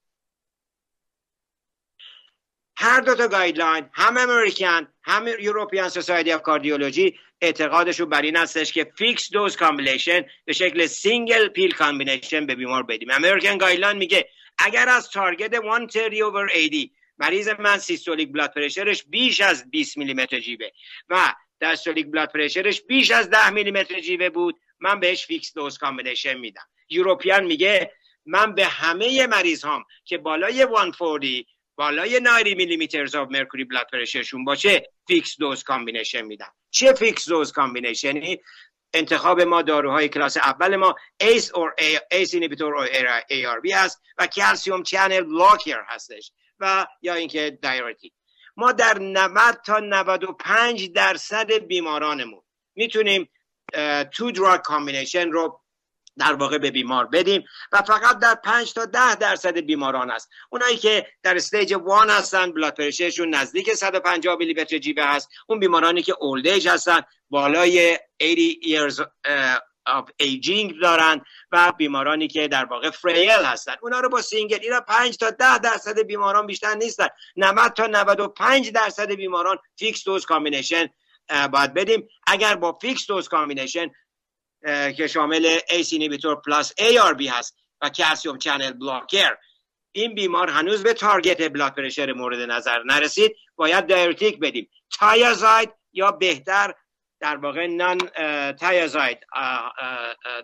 هر 2.83 3.01
دو 3.01 3.15
تا 3.15 3.27
guideline 3.27 3.89
هم 3.93 4.17
American 4.17 4.87
هم 5.03 5.27
European 5.39 5.89
Society 5.89 6.31
of 6.31 6.41
Cardiology 6.41 7.19
اعتقادشون 7.41 8.09
بر 8.09 8.21
این 8.21 8.35
هستش 8.35 8.73
که 8.73 8.91
fixed 8.97 9.31
dose 9.31 9.55
combination 9.57 10.25
به 10.45 10.53
شکل 10.53 10.85
single 10.85 11.47
pill 11.47 11.71
combination 11.71 12.45
به 12.45 12.55
بیمار 12.55 12.83
بدیم. 12.83 13.11
American 13.11 13.57
guideline 13.57 13.97
میگه 13.97 14.29
اگر 14.57 14.89
از 14.89 15.09
target 15.09 15.55
130 15.89 16.21
over 16.21 16.49
80 16.51 16.89
مریض 17.17 17.49
من 17.59 17.77
systolic 17.77 18.31
blood 18.31 18.53
pressure 18.53 18.93
ش 18.93 19.03
بیش 19.03 19.41
از 19.41 19.71
20 19.71 19.97
میلیمتر 19.97 20.39
جیوه 20.39 20.71
و 21.09 21.33
diastolic 21.61 22.11
blood 22.11 22.31
pressure 22.31 22.71
ش 22.71 22.81
بیش 22.81 23.11
از 23.11 23.29
10 23.29 23.49
میلیمتر 23.49 23.99
جیوه 23.99 24.29
بود 24.29 24.59
من 24.79 24.99
بهش 24.99 25.25
fixed 25.25 25.53
dose 25.53 25.77
combination 25.77 26.33
میدم. 26.33 26.67
European 26.89 27.43
میگه 27.43 27.91
من 28.25 28.55
به 28.55 28.65
همه 28.65 29.27
مریض 29.27 29.63
هام 29.63 29.85
که 30.05 30.17
بالای 30.17 30.67
140 30.91 31.43
بالای 31.75 32.19
90 32.19 32.47
millimeter 32.47 33.17
of 33.17 33.27
mercury 33.31 33.63
blood 33.63 33.87
pressure 33.93 34.28
شون 34.28 34.45
باشه 34.45 34.89
fixed 35.07 35.37
dose 35.39 35.63
combination 35.63 36.21
میدم 36.21 36.53
چه 36.69 36.93
fixed 36.93 37.29
dose 37.29 37.51
combination 37.51 38.32
ی 38.32 38.39
انتخاب 38.93 39.41
ما 39.41 39.61
داروهای 39.61 40.09
کلاس 40.09 40.37
اول 40.37 40.75
ما 40.75 40.95
ACE 41.19 41.51
or 41.51 41.75
ACE 42.11 42.33
inhibitor 42.33 42.67
or 42.67 42.75
ARB 42.75 43.71
هست 43.71 44.01
و 44.17 44.27
calcium 44.27 44.83
channel 44.83 45.21
blocker 45.21 45.83
هستش 45.87 46.31
و 46.59 46.85
یا 47.01 47.13
اینکه 47.13 47.59
diuretic 47.61 48.13
ما 48.57 48.71
در 48.71 48.99
90 48.99 49.61
تا 49.65 49.79
95 49.79 50.91
درصد 50.91 51.53
بیمارانمون 51.53 52.41
می‌تونیم 52.75 53.29
two 54.11 54.31
drug 54.31 54.61
combination 54.61 55.31
رو 55.31 55.60
در 56.17 56.33
واقع 56.33 56.57
به 56.57 56.71
بیمار 56.71 57.05
بدیم 57.05 57.43
و 57.71 57.81
فقط 57.81 58.19
در 58.19 58.35
5 58.35 58.73
تا 58.73 58.85
10 58.85 59.15
درصد 59.15 59.57
بیماران 59.57 60.11
است. 60.11 60.29
اونایی 60.49 60.77
که 60.77 61.07
در 61.23 61.35
stage 61.35 61.71
1 61.71 61.79
هستن 62.09 62.51
blood 62.51 62.75
pressure 62.75 63.15
شون 63.15 63.35
نزدیک 63.35 63.73
150 63.73 64.35
میلی 64.35 64.61
متر 64.61 64.77
جیوه 64.77 65.03
هست. 65.03 65.29
اون 65.47 65.59
بیمارانی 65.59 66.01
که 66.01 66.15
old 66.19 66.67
هستن 66.67 67.01
بالای 67.29 67.99
80 68.21 68.37
years 68.63 69.01
of 69.89 70.05
aging 70.23 70.73
دارن 70.81 71.21
و 71.51 71.73
بیمارانی 71.77 72.27
که 72.27 72.47
در 72.47 72.65
واقع 72.65 72.89
frail 72.89 73.29
هستن. 73.29 73.75
اونا 73.81 73.99
رو 73.99 74.09
با 74.09 74.21
single 74.21 74.59
اینا 74.61 74.81
5 74.81 75.17
تا 75.17 75.29
10 75.29 75.57
درصد 75.57 75.99
بیماران 75.99 76.47
بیشتر 76.47 76.75
نیستن. 76.75 77.07
90 77.35 77.73
تا 77.73 77.87
95 77.87 78.71
درصد 78.71 79.11
بیماران 79.11 79.57
fixed 79.79 80.03
dose 80.03 80.25
combination 80.25 80.89
باید 81.51 81.73
بدیم. 81.73 82.07
اگر 82.27 82.55
با 82.55 82.77
fixed 82.81 83.07
dose 83.07 83.27
combination 83.27 83.91
که 84.97 85.07
شامل 85.07 85.59
ACE 85.69 85.93
inhibitor 85.93 86.35
plus 86.35 86.73
بی 87.17 87.27
هست 87.27 87.57
و 87.81 87.89
calcium 87.89 88.37
channel 88.37 88.71
blocker 88.71 89.37
این 89.91 90.15
بیمار 90.15 90.49
هنوز 90.49 90.83
به 90.83 90.93
target 90.93 91.53
blood 91.53 91.75
pressure 91.75 92.13
مورد 92.13 92.39
نظر 92.51 92.83
نرسید. 92.83 93.35
باید 93.55 93.87
diuretic 93.87 94.39
بدیم. 94.39 94.69
thiazide 94.99 95.69
یا 95.93 96.11
بهتر 96.11 96.73
در 97.19 97.35
واقع 97.35 97.67
non 97.67 97.97
thiazide 98.53 99.17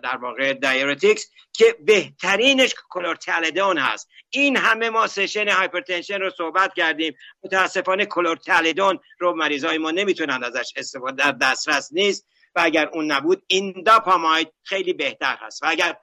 در 0.02 0.16
واقع 0.16 0.52
diuretics 0.52 1.30
که 1.52 1.76
بهترینش 1.80 2.74
chlorthalidone 2.90 3.78
هست. 3.78 4.08
این 4.30 4.56
همه 4.56 4.90
ما 4.90 5.06
session 5.06 5.48
hypertension 5.48 6.20
رو 6.20 6.30
صحبت 6.30 6.74
کردیم. 6.74 7.14
متاسفانه 7.44 8.06
chlorthalidone 8.06 8.98
رو 9.18 9.36
مریضای 9.36 9.78
ما 9.78 9.90
نمی‌تونن 9.90 10.44
ازش 10.44 10.72
استفاده 10.76 11.16
در 11.16 11.32
دسترس 11.32 11.88
نیست. 11.92 12.26
و 12.58 12.60
اگر 12.64 12.88
اون 12.92 13.12
نبود 13.12 13.42
indapamide 13.46 14.52
خیلی 14.62 14.92
بهتر 14.92 15.36
هست. 15.40 15.62
و 15.62 15.66
اگر 15.68 15.96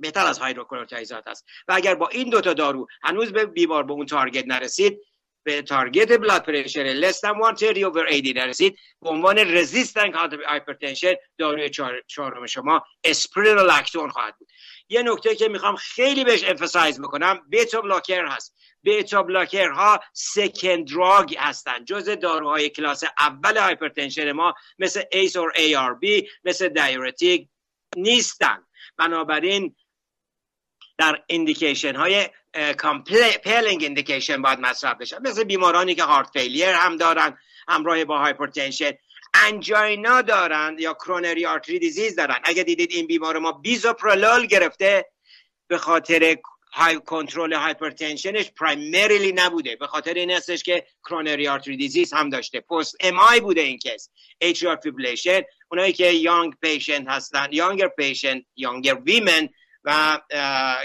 بهتر 0.00 0.26
از 0.26 0.38
hydrochlorothiazide 0.38 1.28
هست. 1.28 1.44
و 1.68 1.72
اگر 1.72 1.94
با 1.94 2.08
این 2.08 2.30
دوتا 2.30 2.54
دارو 2.54 2.86
هنوز 3.02 3.32
به 3.32 3.46
بیمار 3.46 3.82
به 3.82 3.92
اون 3.92 4.06
target 4.06 4.44
نرسید 4.46 4.98
به 5.44 5.62
target 5.62 6.20
blood 6.20 6.42
pressure 6.42 7.00
less 7.00 7.14
than 7.14 7.56
130 7.56 7.84
over 7.84 8.12
80 8.12 8.38
نرسید 8.38 8.78
به 9.02 9.08
عنوان 9.08 9.38
resistant 9.38 10.14
hypertension 10.48 11.14
داروی 11.38 11.70
چهارم 12.06 12.46
شما 12.46 12.82
spironolactone 13.04 14.10
خواهد 14.10 14.34
بود. 14.38 14.48
یه 14.88 15.02
نکته 15.02 15.36
که 15.36 15.48
می‌خوام 15.48 15.76
خیلی 15.76 16.24
بهش 16.24 16.44
emphasize 16.44 17.00
بکنم 17.00 17.40
beta 17.48 17.80
blocker 17.80 18.26
هست. 18.26 18.54
beta 18.82 19.22
blocker 19.22 19.70
ها 19.70 20.00
second 20.12 20.88
drug 20.88 21.36
هستن 21.38 21.84
جز 21.84 22.08
داروهای 22.08 22.68
کلاس 22.70 23.04
اول 23.18 23.56
hypertension 23.56 24.32
ما 24.32 24.54
مثل 24.78 25.02
ACE 25.12 25.36
or 25.36 25.52
ARB 25.56 26.28
مثل 26.44 26.68
diuretic 26.68 27.48
نیستن. 27.96 28.66
بنابراین 28.96 29.76
در 30.98 31.22
indication 31.28 31.96
های 31.96 32.28
compelling 32.78 33.84
indication 33.84 34.42
باید 34.42 34.58
مصرف 34.60 34.96
بشن 34.96 35.18
مثل 35.22 35.44
بیمارانی 35.44 35.94
که 35.94 36.04
heart 36.04 36.30
failure 36.32 36.68
هم 36.68 36.96
دارن 36.96 37.38
همراه 37.68 38.04
با 38.04 38.18
hypertension 38.18 38.92
angina 39.34 40.22
دارن 40.22 40.76
یا 40.78 40.94
coronary 40.94 41.46
artery 41.46 41.78
disease 41.78 42.16
دارن 42.16 42.38
اگه 42.44 42.62
دیدید 42.62 42.90
این 42.92 43.06
بیمار 43.06 43.38
ما 43.38 43.52
bisoprolol 43.52 44.46
گرفته 44.46 45.04
به 45.66 45.78
خاطر 45.78 46.36
های 46.72 47.00
کنترل 47.00 47.52
hypertension 47.52 48.36
ش 48.36 48.50
primarily 48.50 49.32
نبوده. 49.32 49.76
به 49.76 49.86
خاطر 49.86 50.14
این 50.14 50.30
هستش 50.30 50.62
که 50.62 50.86
coronary 51.04 51.48
artery 51.48 51.76
disease 51.76 52.12
هم 52.12 52.28
داشته. 52.28 52.60
post 52.60 52.96
MI 53.00 53.40
بوده 53.40 53.60
in 53.60 53.78
case 53.78 54.10
atrial 54.40 54.76
fibrillation 54.76 55.40
اونایی 55.70 55.92
که 55.92 56.06
young 56.06 56.54
patient 56.62 57.08
هستن 57.08 57.48
younger 57.50 57.88
patient 57.88 58.42
younger 58.56 58.94
women 58.94 59.48
و 59.84 60.20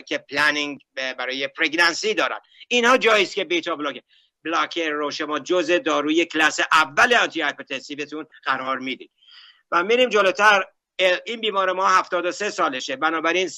که 0.07 0.17
planning 0.17 0.79
برای 0.93 1.47
pregnancy 1.47 2.13
دارن. 2.13 2.39
اینها 2.67 2.97
جاییست 2.97 3.35
که 3.35 3.43
beta 3.43 3.75
blocker 3.75 4.01
blocker 4.43 4.89
رو 4.89 5.11
شما 5.11 5.39
جز 5.39 5.71
داروی 5.71 6.25
کلاس 6.25 6.59
اول 6.71 7.13
antihypertensive 7.13 7.41
تون 7.41 8.25
قرار 8.43 8.79
می‌دید. 8.79 9.11
و 9.71 9.83
میریم 9.83 10.09
جلوتر 10.09 10.65
این 11.25 11.41
بیمار 11.41 11.71
ما 11.71 11.87
73 11.87 12.49
سالشه. 12.49 12.95
بنابراین 12.95 13.49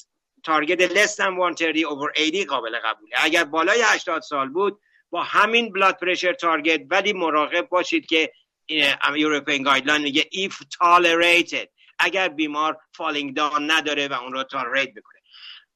target 0.44 0.94
less 0.94 1.16
than 1.16 1.56
130 1.56 1.86
over 1.86 2.20
80 2.20 2.46
قابل 2.48 2.80
قبوله. 2.80 3.16
اگر 3.18 3.44
بالای 3.44 3.82
80 3.82 4.22
سال 4.22 4.50
بود 4.50 4.82
با 5.10 5.24
همین 5.24 5.74
blood 5.74 5.98
pressure 5.98 6.34
target 6.34 6.82
ولی 6.90 7.14
مراقب 7.14 7.70
باشید 7.70 8.06
که 8.06 8.32
European 9.16 9.64
guideline 9.64 10.02
میگه 10.02 10.22
if 10.22 10.54
tolerated. 10.54 11.68
اگر 12.00 12.30
بیمار 12.30 12.78
falling 12.94 13.36
down 13.36 13.72
نداره 13.72 14.08
و 14.08 14.14
اون 14.14 14.34
رو 14.34 14.44
tolerate 14.44 14.94
بکنه. 14.94 15.21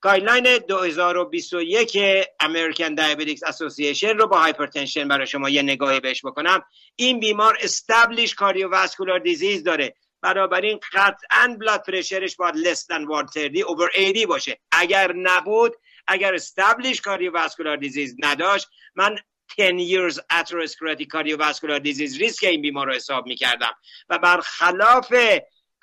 guideline 0.06 0.58
2021 0.58 1.98
American 2.40 2.96
Diabetes 2.96 3.44
Association 3.44 4.18
رو 4.18 4.28
با 4.28 4.40
hypertension 4.40 5.08
برای 5.08 5.28
شما 5.28 5.50
یه 5.50 5.62
نگاهی 5.62 6.00
بهش 6.00 6.26
بکنم. 6.26 6.64
این 6.96 7.20
بیمار 7.20 7.58
established 7.62 8.36
cardiovascular 8.36 9.20
disease 9.20 9.64
داره. 9.64 9.96
بنابراین 10.22 10.80
قطعا 10.94 11.58
blood 11.60 11.84
pressure 11.88 12.26
ش 12.26 12.36
باید 12.36 12.56
less 12.56 12.80
than 12.80 13.06
130 13.34 13.64
over 13.64 14.00
80 14.00 14.26
باشه. 14.26 14.60
اگر 14.72 15.14
نبود 15.14 15.76
اگر 16.08 16.36
established 16.36 17.02
cardiovascular 17.02 17.78
disease 17.78 18.16
نداشت 18.20 18.68
من 18.96 19.18
10 19.58 19.72
years 19.72 20.16
atherosclerotic 20.16 21.08
cardiovascular 21.14 21.80
disease 21.80 22.20
risk 22.20 22.44
این 22.44 22.62
بیمار 22.62 22.88
رو 22.88 22.94
حساب 22.94 23.28
می‌کردم. 23.28 23.74
و 24.10 24.18
برخلاف 24.18 25.14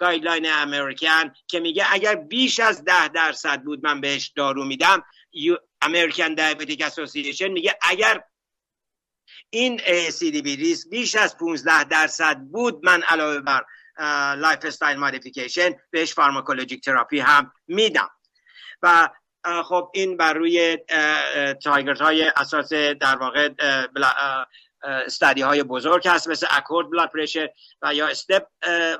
guideline 0.02 0.46
American 0.50 1.32
که 1.46 1.60
میگه 1.60 1.84
اگر 1.90 2.14
بیش 2.14 2.60
از 2.60 2.84
ده 2.84 3.08
درصد 3.08 3.62
بود 3.62 3.86
من 3.86 4.00
بهش 4.00 4.32
دارو 4.36 4.64
میدم 4.64 5.04
American 5.82 6.34
Diabetic 6.34 6.82
Association 6.82 7.48
میگه 7.48 7.78
اگر 7.82 8.24
این 9.50 9.80
the 10.20 10.56
risk 10.56 10.88
بیش 10.90 11.14
از 11.14 11.38
15 11.38 11.84
درصد 11.84 12.38
بود 12.38 12.84
من 12.84 13.02
علاوه 13.02 13.40
بر 13.40 13.64
lifestyle 14.34 14.96
modification 14.96 15.70
بهش 15.90 16.14
pharmacologic 16.14 16.84
therapy 16.84 17.20
هم 17.20 17.52
میدم. 17.66 18.10
و 18.82 19.08
خب 19.64 19.90
این 19.94 20.16
بر 20.16 20.32
روی 20.32 20.78
target 21.64 22.00
های 22.00 22.22
اساس 22.36 22.72
در 22.72 23.16
واقع 23.16 23.48
study 24.82 25.42
های 25.42 25.62
بزرگ 25.62 26.08
هست 26.08 26.28
مثل 26.28 26.46
ACCORD 26.50 26.90
blood 26.90 27.10
pressure 27.10 27.48
و 27.82 27.94
یا 27.94 28.06
STEP 28.06 28.46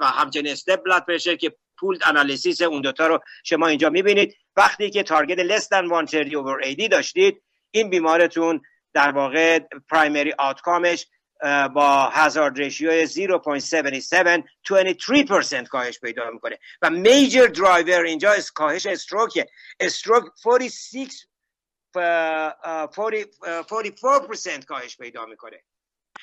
و 0.01 0.07
همچنین 0.07 0.53
STEP 0.53 0.85
blood 0.85 1.05
pressure 1.05 1.37
که 1.37 1.55
pooled 1.79 2.01
analysis 2.05 2.63
اون 2.63 2.81
دوتا 2.81 3.07
رو 3.07 3.19
شما 3.45 3.67
اینجا 3.67 3.91
می‌بینید. 3.91 4.37
وقتی 4.57 4.91
که 4.91 5.03
target 5.03 5.39
less 5.39 5.63
than 5.63 5.89
130 5.89 6.37
over 6.37 6.67
80 6.67 6.91
داشتید 6.91 7.43
این 7.71 7.91
بیمارتون 7.91 8.61
در 8.95 9.11
واقع 9.11 9.59
primary 9.91 10.33
outcome 10.33 10.90
ش 10.90 11.07
با 11.75 12.11
hazard 12.13 12.59
ratio 12.59 13.07
0.77 13.07 13.13
23% 15.63 15.69
کاهش 15.69 16.01
پیدا 16.01 16.31
می‌کنه. 16.31 16.59
و 16.83 16.91
major 16.91 17.47
driver 17.47 18.05
اینجا 18.05 18.35
کاهش 18.55 18.87
stroke 18.87 19.49
stroke 19.81 20.25
46 20.45 21.27
44% 21.95 24.65
کاهش 24.65 24.97
پیدا 24.97 25.27
می‌کنه. 25.27 25.63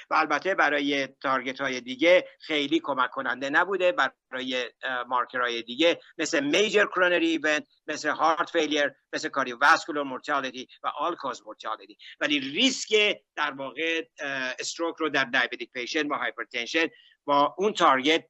و 0.09 0.15
البته 0.15 0.55
برای 0.55 1.07
target 1.07 1.61
های 1.61 1.81
دیگه 1.81 2.27
خیلی 2.39 2.79
کمک 2.79 3.09
کننده 3.09 3.49
نبوده. 3.49 3.91
برای 3.91 4.69
مارکر 5.07 5.41
های 5.41 5.61
دیگه 5.61 5.99
مثل 6.17 6.39
major 6.43 6.85
coronary 6.85 7.27
event 7.27 7.67
مثل 7.87 8.09
heart 8.09 8.49
failure 8.49 8.91
مثل 9.13 9.29
cardiovascular 9.29 10.03
mortality 10.03 10.67
و 10.83 10.87
all-cause 10.87 11.41
mortality 11.45 11.97
ولی 12.19 12.39
ریسک 12.39 13.17
در 13.35 13.51
واقع 13.51 14.03
stroke 14.59 14.95
رو 14.95 15.09
در 15.09 15.23
diabetic 15.23 15.71
patient 15.71 16.07
با 16.07 16.17
hypertension 16.17 16.87
با 17.25 17.55
اون 17.57 17.73
target 17.73 18.25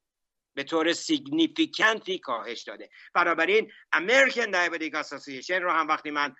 به 0.55 0.63
طور 0.63 0.93
significant 0.93 2.09
ی 2.09 2.19
کاهش 2.19 2.63
داده. 2.63 2.89
بنابراین 3.13 3.71
American 3.91 4.46
Diabetic 4.46 4.96
Association 4.96 5.62
رو 5.61 5.71
هم 5.71 5.88
وقتی 5.88 6.11
من 6.11 6.35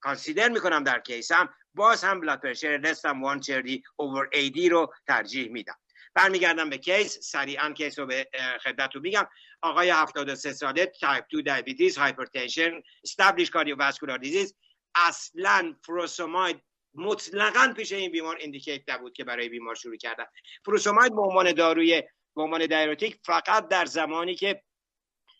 consider 0.00 0.48
می‌کنم 0.48 0.84
در 0.84 1.00
case 1.00 1.43
م 1.43 1.54
باز 1.74 2.04
هم 2.04 2.20
blood 2.20 2.40
pressure 2.40 2.80
less 2.82 3.02
than 3.02 3.22
130 3.22 3.82
over 4.02 4.36
80 4.36 4.58
رو 4.70 4.92
ترجیح 5.06 5.48
میدم. 5.48 5.78
برمیگردم 6.14 6.70
به 6.70 6.78
case 6.78 7.18
سریعا 7.18 7.72
case 7.72 7.98
رو 7.98 8.06
به 8.06 8.28
خدمت 8.62 8.96
میگم. 8.96 9.28
آقای 9.62 9.90
73 9.90 10.52
ساله 10.52 10.86
تایپ 10.86 11.24
2 11.30 11.42
diabetes 11.42 11.98
hypertension 11.98 12.82
established 13.04 13.50
cardiovascular 13.50 14.18
disease 14.18 14.54
اصلا 14.94 15.76
furosemide 15.84 16.62
مطلقا 16.94 17.72
پیش 17.76 17.92
این 17.92 18.12
بیمار 18.12 18.38
indicate 18.40 18.82
نبود 18.88 19.12
که 19.12 19.24
برای 19.24 19.48
بیمار 19.48 19.74
شروع 19.74 19.96
کردن. 19.96 20.24
furosemide 20.64 21.14
به 21.14 21.22
عنوان 21.22 21.52
داروی 21.52 22.02
به 22.36 22.42
عنوان 22.42 22.66
diuretic 22.66 23.18
فقط 23.24 23.68
در 23.68 23.84
زمانی 23.84 24.34
که 24.34 24.62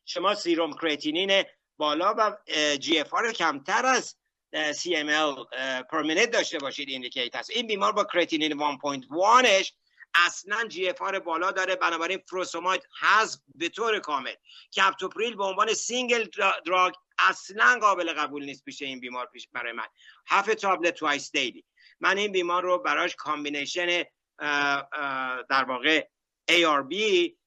شما 0.07 0.35
سیروم 0.35 0.73
کرتینین 0.83 1.45
بالا 1.79 2.15
و 2.19 2.37
جی 2.77 2.99
اف 2.99 3.15
آر 3.15 3.33
کمتر 3.33 3.87
از 3.87 4.17
سی 4.75 4.97
ام 4.97 5.09
ال 5.09 5.45
پرمینت 5.83 6.31
داشته 6.31 6.59
باشید 6.59 6.89
ایندیکیت 6.89 7.37
هست. 7.37 7.51
این 7.51 7.67
بیمار 7.67 7.93
با 7.93 8.05
کرتینین 8.05 8.79
1.1ش 8.79 9.73
اصلا 10.15 10.65
جی 10.69 10.89
اف 10.89 11.03
آر 11.03 11.19
بالا 11.19 11.51
داره. 11.51 11.77
بنابراین 11.77 12.19
فروسوماید 12.27 12.83
هست 13.01 13.45
به 13.55 13.69
طور 13.69 13.99
کامل. 13.99 14.35
کپتوپریل 14.77 15.37
به 15.37 15.45
عنوان 15.45 15.75
سینگل 15.75 16.27
دراگ 16.67 16.95
اصلا 17.19 17.79
قابل 17.81 18.13
قبول 18.13 18.45
نیست 18.45 18.65
پیش 18.65 18.83
این 18.83 19.01
بیمار 19.01 19.27
پیش 19.27 19.49
برای 19.53 19.73
من. 19.73 19.87
هفت 20.27 20.51
تابلت 20.51 20.95
توایس 20.95 21.33
دیلی. 21.33 21.65
من 22.01 22.19
این 22.19 22.33
بیمار 22.33 22.63
رو 22.63 22.79
براش 22.79 23.17
کامبینیشن 23.17 24.05
در 25.49 25.65
واقع 25.69 26.07
ARB 26.51 26.95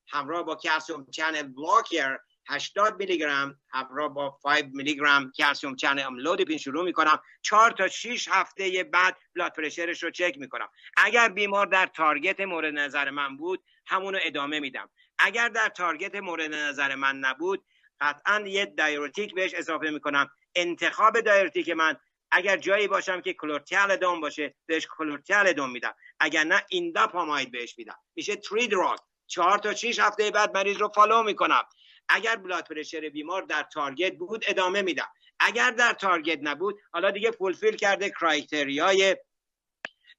همراه 0.08 0.44
با 0.44 0.56
calcium 0.56 1.06
channel 1.12 1.44
blocker 1.44 2.18
80 2.52 3.00
میلی 3.00 3.18
گرم 3.18 3.60
همراه 3.74 4.14
با 4.14 4.30
5 4.30 4.64
میلی 4.74 4.96
گرم 4.96 5.32
calcium 5.32 5.76
channel 5.76 6.00
amlodipine 6.00 6.58
شروع 6.58 6.84
می‌کنم. 6.84 7.22
4 7.42 7.72
تا 7.72 7.88
6 7.88 8.28
هفته 8.32 8.84
بعد 8.84 9.18
blood 9.36 9.54
pressure 9.54 9.94
ش 9.94 10.04
رو 10.04 10.12
چک 10.12 10.38
می‌کنم. 10.38 10.70
اگر 10.98 11.30
بیمار 11.30 11.66
در 11.66 11.86
target 11.86 12.40
مورد 12.40 12.74
نظر 12.74 13.10
من 13.10 13.38
بود 13.38 13.64
همونو 13.86 14.20
ادامه 14.22 14.60
میدم. 14.60 14.90
اگر 15.18 15.50
در 15.50 15.70
target 15.70 16.16
مورد 16.16 16.54
نظر 16.54 16.96
من 16.96 17.18
نبود 17.18 17.66
قطعا 18.02 18.40
یه 18.48 18.66
diuretic 18.66 19.34
بهش 19.34 19.54
اضافه 19.54 19.90
می‌کنم. 19.90 20.30
انتخاب 20.56 21.22
diuretic 21.22 21.70
من 21.70 21.98
اگر 22.32 22.58
جایی 22.58 22.88
باشم 22.88 23.22
که 23.22 23.34
chlorthalidone 23.34 24.22
باشه 24.22 24.56
بهش 24.66 24.88
chlorthalidone 24.98 25.72
میدم. 25.72 25.96
اگر 26.20 26.44
نه 26.44 26.66
indapamide 26.70 27.52
بهش 27.52 27.78
میدم. 27.78 27.98
میشه 28.16 28.42
3 28.50 28.68
drug 28.68 29.00
چهار 29.28 29.58
تا 29.58 29.74
6 29.74 30.00
هفته 30.00 30.32
بعد 30.32 30.58
مریض 30.58 30.78
رو 30.78 30.88
follow 30.96 31.24
می‌کنم. 31.24 31.64
اگر 32.12 32.36
blood 32.36 32.68
pressure 32.68 33.10
بیمار 33.10 33.42
در 33.42 33.64
target 33.64 34.14
بود 34.18 34.44
ادامه 34.48 34.82
میدم. 34.82 35.10
اگر 35.40 35.72
در 35.72 35.94
target 35.94 36.40
نبود 36.42 36.80
حالا 36.94 37.12
دیگه 37.12 37.32
fulfill 37.32 37.76
کرده 37.76 38.10
criteria 38.10 39.06
ی 39.06 39.18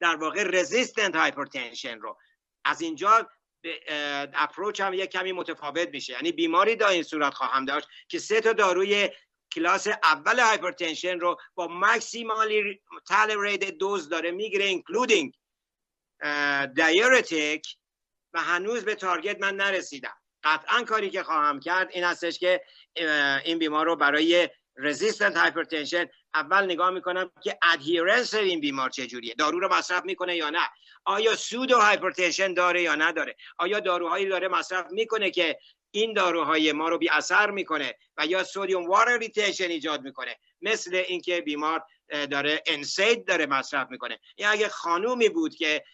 در 0.00 0.16
واقع 0.16 0.42
resistant 0.42 1.16
hypertension 1.16 1.98
رو. 1.98 2.18
از 2.64 2.80
اینجا 2.80 3.30
approach 4.34 4.80
هم 4.80 4.94
یک 4.94 5.10
کمی 5.10 5.32
متفاوت 5.32 5.88
میشه. 5.88 6.12
یعنی 6.12 6.32
بیماری 6.32 6.76
در 6.76 6.86
این 6.86 7.02
صورت 7.02 7.34
خواهم 7.34 7.64
داشت 7.64 7.88
که 8.08 8.18
سه 8.18 8.40
تا 8.40 8.52
داروی 8.52 9.10
کلاس 9.54 9.86
اول 9.86 10.40
hypertension 10.40 11.20
رو 11.20 11.36
با 11.54 11.68
maximally 11.70 12.82
tolerated 13.08 13.64
dose 13.64 14.08
داره 14.08 14.30
می‌گیره 14.30 14.64
including 14.64 15.34
diuretic 16.74 17.76
و 18.32 18.40
هنوز 18.40 18.84
به 18.84 18.94
target 18.94 19.40
من 19.40 19.56
نرسیدم. 19.56 20.21
قطعا 20.44 20.82
کاری 20.82 21.10
که 21.10 21.22
خواهم 21.22 21.60
کرد 21.60 21.88
این 21.92 22.04
هستش 22.04 22.38
که 22.38 22.62
این 23.44 23.58
بیمار 23.58 23.86
رو 23.86 23.96
برای 23.96 24.48
resistant 24.76 25.36
hypertension 25.36 26.06
اول 26.34 26.64
نگاه 26.64 26.90
می‌کنم 26.90 27.30
که 27.42 27.58
adherence 27.72 28.34
این 28.34 28.60
بیمار 28.60 28.90
چجوریه. 28.90 29.34
دارو 29.34 29.60
رو 29.60 29.74
مصرف 29.74 30.04
می‌کنه 30.04 30.36
یا 30.36 30.50
نه؟ 30.50 30.68
آیا 31.04 31.36
pseudo 31.36 31.78
hypertension 31.78 32.54
داره 32.54 32.82
یا 32.82 32.94
نداره؟ 32.94 33.36
آیا 33.58 33.80
داروهایی 33.80 34.28
داره 34.28 34.48
مصرف 34.48 34.86
می‌کنه 34.90 35.30
که 35.30 35.58
این 35.90 36.12
داروهای 36.12 36.72
ما 36.72 36.88
رو 36.88 36.98
بی 36.98 37.08
اثر 37.08 37.50
می‌کنه 37.50 37.94
و 38.16 38.26
یا 38.26 38.44
sodium 38.44 38.86
water 38.86 39.18
retention 39.18 39.70
ایجاد 39.70 40.02
می‌کنه؟ 40.02 40.36
مثل 40.62 40.94
اینکه 40.94 41.40
بیمار 41.40 41.84
داره 42.30 42.62
NSAID 42.66 43.26
داره 43.26 43.46
مصرف 43.46 43.90
می‌کنه. 43.90 44.18
یا 44.36 44.50
اگه 44.50 44.68
خانومی 44.68 45.28
بود 45.28 45.54
که 45.54 45.84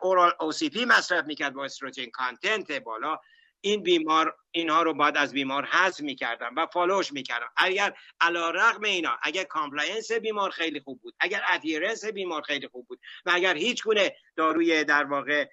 oral 0.00 0.32
pill 0.72 0.84
مصرف 0.84 1.24
می‌کرد 1.24 1.54
با 1.54 1.64
estrogen 1.64 2.06
content 2.06 2.72
بالا 2.72 3.18
این 3.60 3.82
بیمار 3.82 4.36
اینها 4.50 4.82
رو 4.82 4.94
باید 4.94 5.16
از 5.16 5.32
بیمار 5.32 5.64
حذف 5.64 6.00
می‌کردم 6.00 6.54
و 6.56 6.66
follow 6.66 7.01
ش 7.01 7.12
می‌کردم 7.12 7.50
اگر 7.56 7.94
علی‌رغم 8.20 8.84
اینا 8.84 9.18
اگر 9.22 9.44
compliance 9.44 10.12
بیمار 10.12 10.50
خیلی 10.50 10.80
خوب 10.80 11.00
بود 11.00 11.14
اگر 11.20 11.42
adherence 11.48 12.04
بیمار 12.04 12.42
خیلی 12.42 12.68
خوب 12.68 12.86
بود 12.86 13.00
و 13.26 13.30
اگر 13.34 13.56
هیچ 13.56 13.84
گونه 13.84 14.16
داروی 14.36 14.84
در 14.84 15.04
واقع 15.04 15.48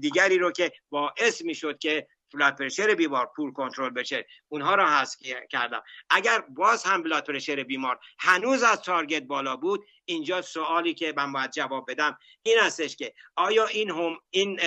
دیگری 0.00 0.38
رو 0.38 0.52
که 0.52 0.72
باعث 0.90 1.42
می‌شد 1.44 1.78
که 1.78 2.06
blood 2.34 2.58
pressure 2.58 2.94
بیمار 2.94 3.30
poor 3.36 3.52
control 3.52 3.90
بشه 3.90 4.26
اونها 4.48 4.74
رو 4.74 4.86
حذف 4.86 5.18
کردم. 5.50 5.82
اگر 6.10 6.40
باز 6.40 6.84
هم 6.84 7.02
blood 7.02 7.26
pressure 7.26 7.62
بیمار 7.62 8.00
هنوز 8.18 8.62
از 8.62 8.82
target 8.82 9.22
بالا 9.22 9.56
بود 9.56 9.86
اینجا 10.04 10.42
سوالی 10.42 10.94
که 10.94 11.14
من 11.16 11.32
باید 11.32 11.50
جواب 11.50 11.90
بدم 11.90 12.18
این 12.42 12.58
هستش 12.58 12.96
که 12.96 13.14
آیا 13.36 13.66
این 13.66 13.90
هم 13.90 14.16
این 14.30 14.60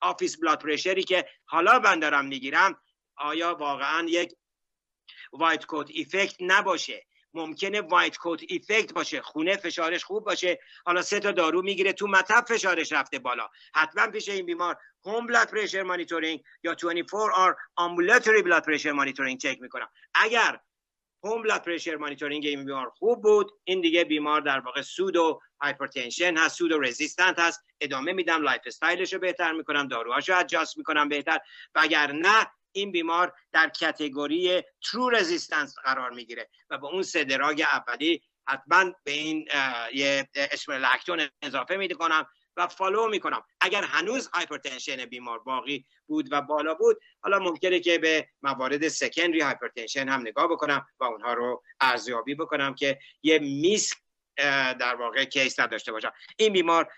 office 0.00 0.40
blood 0.40 0.62
pressure 0.62 0.98
ی 0.98 1.02
که 1.02 1.26
حالا 1.44 1.78
من 1.78 1.98
دارم 1.98 2.26
می‌گیرم 2.26 2.80
آیا 3.16 3.54
واقعا 3.54 4.06
یک 4.08 4.34
white 5.32 5.66
coat 5.66 5.90
effect 5.90 6.36
نباشه؟ 6.40 7.06
ممکنه 7.34 7.80
white 7.80 8.16
coat 8.16 8.40
effect 8.48 8.92
باشه 8.92 9.22
خونه 9.22 9.56
فشارش 9.56 10.04
خوب 10.04 10.24
باشه. 10.24 10.58
حالا 10.86 11.02
سه 11.02 11.20
تا 11.20 11.32
دارو 11.32 11.62
می‌گیره 11.62 11.92
تو 11.92 12.06
مطب 12.06 12.44
فشارش 12.48 12.92
رفته 12.92 13.18
بالا. 13.18 13.48
حتما 13.74 14.06
پیش 14.06 14.28
این 14.28 14.46
بیمار 14.46 14.76
home 15.04 15.26
blood 15.26 15.50
pressure 15.50 15.82
monitoring 15.82 16.42
یا 16.62 16.74
24 16.74 17.32
hour 17.32 17.56
ambulatory 17.76 18.42
blood 18.42 18.64
pressure 18.64 18.92
monitoring 18.92 19.38
چک 19.38 19.60
می‌کنم 19.60 19.88
اگر 20.14 20.60
home 21.24 21.42
blood 21.42 21.64
pressure 21.64 21.96
monitoring 21.96 22.46
این 22.46 22.64
بیمار 22.64 22.90
خوب 22.90 23.22
بود 23.22 23.50
این 23.64 23.80
دیگه 23.80 24.04
بیمار 24.04 24.40
در 24.40 24.60
واقع 24.60 24.82
pseudo 24.82 25.40
hypertension 25.60 26.36
هست 26.36 26.56
pseudo 26.56 26.78
resistant 26.80 27.38
هست. 27.38 27.64
ادامه 27.80 28.12
میدم 28.12 28.42
lifestyle 28.42 28.62
ش 28.66 29.12
رو 29.12 29.18
بهتر 29.18 29.52
می‌کنم 29.52 29.88
داروهاشو 29.88 30.38
adjust 30.38 30.78
می‌کنم 30.78 31.08
بهتر. 31.08 31.38
و 31.74 31.80
اگر 31.82 32.12
نه 32.12 32.46
این 32.72 32.92
بیمار 32.92 33.32
در 33.52 33.68
category 33.68 34.62
true 34.82 35.10
resistance 35.10 35.74
قرار 35.84 36.10
می‌گیره 36.10 36.48
و 36.70 36.78
به 36.78 36.86
اون 36.86 37.02
سه 37.02 37.24
drug 37.24 37.64
اولی 37.72 38.22
حتما 38.48 38.92
به 39.04 39.12
این 39.12 39.48
یه 39.94 40.28
spironolactone 40.34 41.28
اضافه 41.42 41.76
می‌کنم 41.76 42.26
و 42.56 42.66
follow 42.66 43.08
می‌کنم. 43.08 43.42
اگر 43.60 43.84
هنوز 43.84 44.30
hypertension 44.34 45.04
بیمار 45.04 45.38
باقی 45.38 45.86
بود 46.06 46.32
و 46.32 46.42
بالا 46.42 46.74
بود 46.74 46.98
حالا 47.22 47.38
ممکنه 47.38 47.80
که 47.80 47.98
به 47.98 48.28
موارد 48.42 48.88
secondary 48.88 49.40
hypertension 49.40 50.08
هم 50.08 50.20
نگاه 50.20 50.48
بکنم 50.48 50.86
و 51.00 51.04
اونها 51.04 51.32
رو 51.32 51.62
ارزیابی 51.80 52.34
بکنم 52.34 52.74
که 52.74 52.98
یه 53.22 53.38
miss 53.38 53.94
در 54.36 54.94
واقع 54.94 55.24
case 55.24 55.60
نداشته 55.60 55.92
باشم. 55.92 56.12
این 56.36 56.52
بیمار 56.52 56.92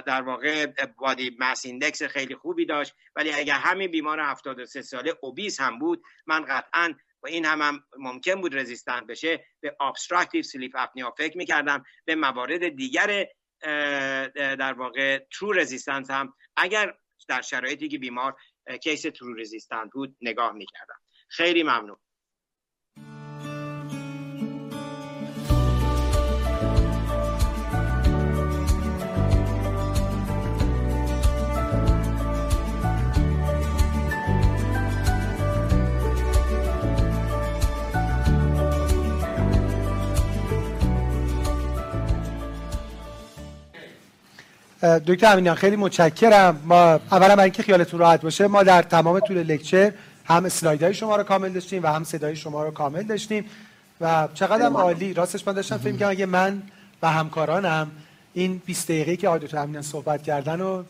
در 0.00 0.22
واقع 0.22 0.66
body 0.98 1.36
mass 1.38 1.66
index 1.66 2.02
خیلی 2.02 2.34
خوبی 2.34 2.66
داشت 2.66 2.94
ولی 3.16 3.32
اگر 3.32 3.54
همین 3.54 3.90
بیمار 3.90 4.20
73 4.20 4.82
ساله 4.82 5.14
obese 5.20 5.58
هم 5.58 5.78
بود 5.78 6.02
من 6.26 6.44
قطعا 6.44 6.94
و 7.22 7.26
این 7.26 7.44
هم, 7.44 7.62
هم 7.62 7.84
ممکن 7.98 8.40
بود 8.40 8.58
resistant 8.58 9.06
بشه 9.06 9.46
به 9.60 9.76
obstructive 9.80 10.42
sleep 10.42 10.72
apnea 10.78 11.14
فکر 11.18 11.38
می‌کردم 11.38 11.84
به 12.04 12.14
موارد 12.14 12.68
دیگر 12.68 13.26
در 14.34 14.72
واقع 14.72 15.18
true 15.38 15.52
resistance 15.52 16.10
هم. 16.10 16.34
اگر 16.56 16.94
در 17.28 17.40
شرایطی 17.40 17.88
که 17.88 17.98
بیمار 17.98 18.36
case 18.82 19.02
true 19.02 19.34
resistant 19.34 19.90
بود 19.92 20.16
نگاه 20.20 20.52
می‌کردم. 20.52 20.96
خیلی 21.28 21.62
ممنون. 21.62 21.96
دکتر 44.82 45.32
امینیان 45.32 45.54
خیلی 45.54 45.76
متشکرم. 45.76 46.60
ما 46.64 46.76
اولا 46.76 47.28
برای 47.28 47.40
اینکه 47.40 47.62
خیالتون 47.62 48.00
راحت 48.00 48.20
باشه 48.20 48.46
ما 48.46 48.62
در 48.62 48.82
تمام 48.82 49.20
طول 49.20 49.36
lecture 49.42 49.92
هم 50.24 50.44
slide 50.44 50.80
های 50.80 50.94
شما 50.94 51.16
رو 51.16 51.22
کامل 51.22 51.48
داشتیم 51.48 51.82
و 51.82 51.86
هم 51.86 52.04
صدای 52.04 52.36
شما 52.36 52.64
رو 52.64 52.70
کامل 52.70 53.02
داشتیم 53.02 53.44
و 54.00 54.28
چقدر 54.34 54.66
عالی. 54.66 55.14
راستش 55.14 55.46
من 55.46 55.52
داشتم 55.52 55.78
فکر 55.78 55.96
کنم 55.96 56.08
اگه 56.08 56.26
من 56.26 56.62
و 57.02 57.10
همکارانم 57.10 57.90
این 58.34 58.62
20 58.66 58.88
دقیقه 58.88 59.16
که 59.16 59.28
آقای 59.28 59.40
دکتر 59.40 59.58
امینیان 59.58 59.82
صحبت 59.82 60.22
کردن 60.22 60.60
رو 60.60 60.84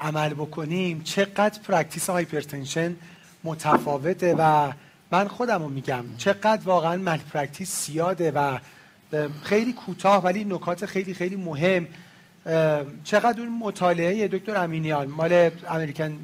عمل 0.00 0.34
بکنیم 0.34 1.02
چقدر 1.04 1.60
practice 1.68 2.10
hypertension 2.10 2.96
متفاوته 3.44 4.34
و 4.38 4.72
من 5.10 5.28
خودم 5.28 5.62
رو 5.62 5.68
میگم 5.68 6.04
چقدر 6.18 6.60
واقعا 6.64 6.96
malpractice 6.96 7.86
زیاده 7.86 8.30
و 8.30 8.58
خیلی 9.42 9.72
کوتاه 9.72 10.24
ولی 10.24 10.44
نکات 10.44 10.86
خیلی 10.86 11.14
خیلی 11.14 11.36
مهم. 11.36 11.86
چقدر 13.04 13.40
اون 13.40 13.58
مطالعه 13.58 14.28
دکتر 14.28 14.56
امینیان 14.56 15.08
مال 15.08 15.50
امریکن 15.68 16.16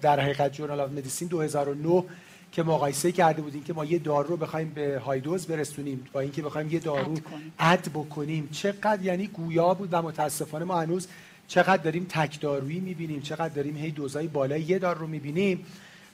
در 0.00 0.20
حقیقت 0.20 0.52
جورنال 0.52 0.80
آف 0.80 0.90
مدیسین 0.90 1.28
2009 1.28 2.04
که 2.52 2.62
مقایسه 2.62 3.12
کرده 3.12 3.42
بودیم 3.42 3.64
که 3.64 3.72
ما 3.72 3.84
یه 3.84 3.98
دارو 3.98 4.28
رو 4.28 4.36
بخوایم 4.36 4.72
به 4.74 4.98
های 4.98 5.20
دوز 5.20 5.46
برسونیم 5.46 6.06
با 6.12 6.20
اینکه 6.20 6.42
بخوایم 6.42 6.70
یه 6.70 6.78
دارو 6.78 7.14
اد 7.58 7.88
بکنیم. 7.94 8.48
چقدر 8.52 9.02
یعنی 9.02 9.26
گویا 9.26 9.74
بود 9.74 9.88
و 9.92 10.02
متاسفانه 10.02 10.64
ما 10.64 10.80
هنوز 10.80 11.08
چقدر 11.48 11.82
داریم 11.82 12.06
تک 12.08 12.40
دارویی 12.40 12.80
می‌بینیم 12.80 13.20
چقدر 13.20 13.54
داریم 13.54 13.76
هی 13.76 13.90
دوزای 13.90 14.26
بالای 14.28 14.62
یه 14.62 14.78
دارو 14.78 15.00
رو 15.00 15.06
می‌بینیم. 15.06 15.66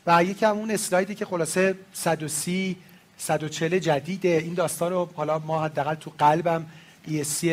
و 0.07 0.24
یکی 0.24 0.46
اون 0.46 0.70
اسلایدی 0.70 1.14
که 1.14 1.24
خلاصه 1.24 1.74
130 1.92 2.76
140 3.18 3.78
جدیده. 3.78 4.28
این 4.28 4.54
داستان 4.54 4.92
رو 4.92 5.09
حالا 5.14 5.38
ما 5.38 5.64
حداقل 5.64 5.94
تو 5.94 6.12
قلبم 6.18 6.66
ESC 7.09 7.46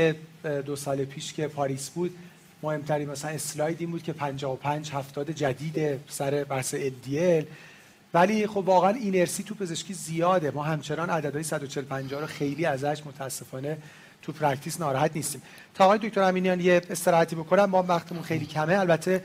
دو 0.66 0.76
سال 0.76 1.06
پیش 1.06 1.34
که 1.34 1.48
پاریس 1.48 1.90
بود 1.90 2.16
مهمترین 2.64 3.10
مثلا 3.10 3.32
slide 3.32 3.78
این 3.80 3.92
بود 3.92 4.04
که 4.04 4.14
55 4.14 4.92
70 4.92 5.32
جدید 5.32 6.00
سر 6.10 6.44
بحث 6.44 6.76
LDL 6.76 7.46
ولی 8.14 8.48
خب 8.48 8.58
واقعا 8.58 8.90
inertia 8.90 9.44
تو 9.44 9.56
پزشکی 9.56 9.94
زیاده. 9.94 10.52
ما 10.52 10.64
همچنان 10.64 11.10
عددهای 11.10 11.44
140 11.44 11.86
50 11.86 12.22
رو 12.22 12.28
خیلی 12.28 12.66
ازش 12.66 13.02
متاسفانه 13.06 13.78
تو 14.22 14.32
practice 14.32 14.80
ناراحت 14.80 15.16
نیستیم. 15.16 15.42
تا 15.76 15.86
آقای 15.86 15.98
دکتر 15.98 16.22
امینیان 16.22 16.60
یه 16.60 16.82
استراحتی 16.90 17.36
بکنم. 17.36 17.66
ما 17.66 17.84
وقتمون 17.84 18.24
خیلی 18.24 18.46
کمه. 18.46 18.80
البته 18.80 19.24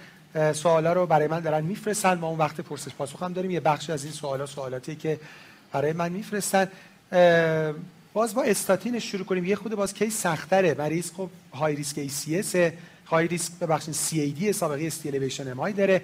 سوالا 0.53 0.93
رو 0.93 1.07
برای 1.07 1.27
من 1.27 1.41
دارن 1.41 1.65
میفرستن. 1.65 2.15
ما 2.15 2.29
اون 2.29 2.39
وقت 2.39 2.61
پرسش 2.61 2.95
پاسخ 2.95 3.23
هم 3.23 3.33
داریم. 3.33 3.51
یه 3.51 3.61
بخش 3.61 3.91
از 3.91 4.05
این 4.05 4.13
سوالا 4.13 4.47
سوالاتی 4.47 4.97
که 4.97 5.21
برای 5.73 5.93
من 5.93 6.13
میفرستن. 6.13 6.69
باز 8.17 8.35
با 8.35 8.43
استاتین 8.43 8.99
شروع 8.99 9.25
کنیم. 9.25 9.45
یه 9.45 9.57
خود 9.57 9.75
باز 9.75 9.95
کی 9.95 10.11
سختره. 10.11 10.75
مریض 10.79 11.11
خب 11.13 11.29
های 11.55 11.77
ریسک 11.77 11.99
ای 11.99 12.09
سی 12.09 12.39
اس 12.39 12.73
های 13.07 13.29
ریسک 13.29 13.53
ببخشید 13.53 13.95
سی 13.95 14.21
ای 14.21 14.31
دی 14.31 14.53
سابقه 14.53 14.87
استیلیویشن 14.87 15.53
ام 15.53 15.71
داره. 15.71 16.03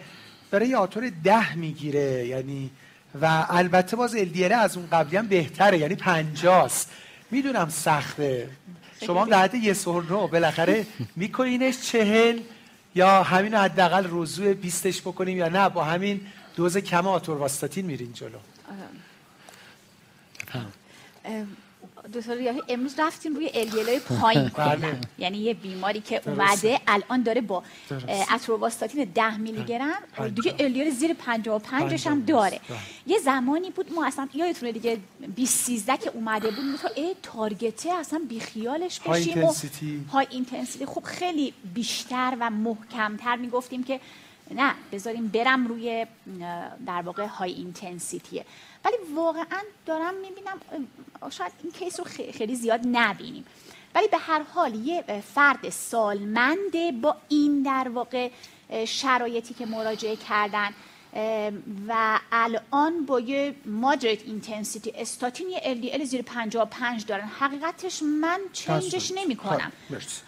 داره 0.50 0.68
یه 0.68 0.76
آتور 0.76 1.10
ده 1.24 1.54
می‌گیره 1.54 2.26
یعنی 2.26 2.70
و 3.20 3.46
البته 3.48 3.96
باز 3.96 4.14
ال 4.14 4.52
از 4.52 4.76
اون 4.76 4.88
قبلی 4.92 5.16
هم 5.16 5.26
بهتره 5.26 5.78
یعنی 5.78 5.94
50 5.94 6.70
می‌دونم 7.30 7.68
سخته. 7.68 8.48
شما 9.06 9.24
در 9.26 9.42
حد 9.42 9.54
یه 9.54 9.72
سر 9.72 10.02
نو 10.10 10.26
بالاخره 10.26 10.86
میکنینش 11.16 11.80
چهل 11.80 12.40
یا 12.94 13.22
همین 13.22 13.54
حداقل 13.54 14.04
روزو 14.04 14.54
بیستش 14.54 15.00
بکنیم 15.00 15.36
یا 15.36 15.48
نه. 15.48 15.68
با 15.68 15.84
همین 15.84 16.20
دوز 16.56 16.76
کم 16.76 17.06
آتورواستاتین 17.06 17.86
میرین 17.86 18.12
جلو. 18.12 18.38
دکتر 22.14 22.34
ریاهی. 22.34 22.62
امروز 22.68 22.94
رفتیم 22.98 23.34
روی 23.34 23.50
الیلای 23.54 23.98
پایین. 23.98 24.48
بله. 24.56 24.96
یعنی 25.18 25.38
یه 25.38 25.54
بیماری 25.54 26.00
که 26.00 26.22
اومده 26.26 26.80
الان 26.86 27.22
داره 27.22 27.40
با 27.40 27.62
اتروواستاتین 28.30 29.04
10 29.14 29.36
میلی 29.36 29.64
گرم 29.64 29.92
دیگه 30.34 30.54
الیال 30.58 30.90
زیر 30.90 31.14
55 31.14 32.08
هم 32.08 32.20
داره. 32.20 32.60
یه 33.06 33.18
زمانی 33.18 33.70
بود 33.70 33.92
ما 33.92 34.06
اصلا 34.06 34.28
یادتونه 34.34 34.72
دیگه 34.72 34.98
20 35.36 35.58
13 35.66 35.96
که 35.96 36.10
اومده 36.14 36.50
بود 36.50 36.76
تو 36.82 36.88
ای 36.96 37.14
تارگته 37.22 37.92
اصلا 37.92 38.20
بیخیالش 38.28 39.00
بشیم 39.00 39.44
و 39.44 39.52
های 40.12 40.26
اینتنسیتی 40.30 40.86
خب 40.86 41.02
خیلی 41.04 41.54
بیشتر 41.74 42.36
و 42.40 42.50
محکمتر 42.50 43.36
می‌گفتیم 43.36 43.84
که 43.84 44.00
نه 44.50 44.74
بذاریم 44.92 45.28
برم 45.28 45.66
روی 45.66 46.06
در 46.86 47.02
واقع 47.02 47.26
high 47.26 47.52
intensity 47.52 48.35
ه 48.35 48.44
ولی 48.84 48.96
واقعا 49.14 49.62
دارم 49.86 50.14
می‌بینم 50.14 50.60
شاید 51.30 51.52
این 51.62 51.72
case 51.72 52.00
رو 52.00 52.06
خیلی 52.32 52.54
زیاد 52.54 52.80
نبینیم. 52.84 53.44
ولی 53.94 54.08
به 54.08 54.18
هر 54.18 54.42
حال 54.42 54.74
یه 54.74 55.22
فرد 55.34 55.70
سالمنده 55.70 56.92
با 56.92 57.16
این 57.28 57.62
در 57.62 57.88
واقع 57.88 58.30
شرایطی 58.86 59.54
که 59.54 59.66
مراجعه 59.66 60.16
کردن 60.16 60.70
و 61.88 62.18
الان 62.32 63.06
با 63.06 63.20
یه 63.20 63.54
moderate 63.66 64.22
intensity 64.22 64.92
statin 64.96 65.46
یه 65.48 65.60
LDL 65.74 66.04
زیر 66.04 66.22
55 66.22 67.04
دارن. 67.06 67.28
حقیقتش 67.38 68.02
من 68.02 68.40
change 68.52 68.97
ش 68.97 69.12
نمی 69.16 69.36
کنم 69.36 69.72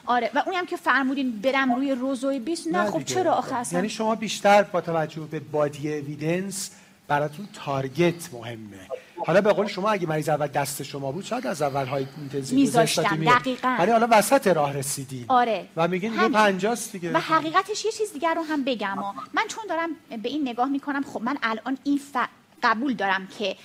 آره 0.06 0.30
و 0.34 0.42
اونی 0.46 0.56
هم 0.56 0.66
که 0.66 0.76
فرمودین 0.76 1.40
برم 1.40 1.74
روی 1.74 1.92
rosu 1.92 2.29
ی 2.29 2.38
20 2.38 2.68
نه, 2.68 2.90
خب 2.90 3.04
چرا 3.04 3.34
آخه 3.34 3.74
یعنی 3.74 3.88
شما 3.88 4.14
بیشتر 4.14 4.62
با 4.62 4.80
توجه 4.80 5.20
به 5.20 5.40
body 5.40 5.94
evidence 5.94 6.70
براتون 7.08 7.48
target 7.52 8.34
مهمه. 8.34 8.88
حالا 9.26 9.40
به 9.40 9.52
قول 9.52 9.66
شما 9.66 9.90
اگه 9.90 10.06
مریض 10.06 10.28
اول 10.28 10.46
دست 10.46 10.82
شما 10.82 11.12
بود 11.12 11.24
شاید 11.24 11.46
از 11.46 11.62
اول 11.62 11.86
high 11.86 12.06
intensive 12.16 12.58
میذاشتم 12.58 13.24
دقیقاً. 13.24 13.76
ولی 13.78 13.90
حالا 13.90 14.08
وسط 14.10 14.46
راه 14.46 14.72
رسیدی 14.72 15.24
آره. 15.28 15.66
و 15.76 15.88
میگین 15.88 16.10
دیگه 16.10 16.28
50 16.28 16.78
دیگه. 16.92 17.12
و 17.12 17.18
حقیقتش 17.18 17.84
یه 17.84 17.92
چیز 17.92 18.12
دیگر 18.12 18.34
رو 18.34 18.42
هم 18.42 18.64
بگم. 18.64 18.98
من 19.32 19.42
چون 19.48 19.64
دارم 19.68 19.88
به 20.22 20.28
این 20.28 20.48
نگاه 20.48 20.68
می‌کنم 20.68 21.02
خب 21.12 21.22
من 21.22 21.38
الان 21.42 21.78
این 21.84 22.00
ف... 22.14 22.16
قبول 22.62 22.94
دارم 22.94 23.26
که 23.38 23.56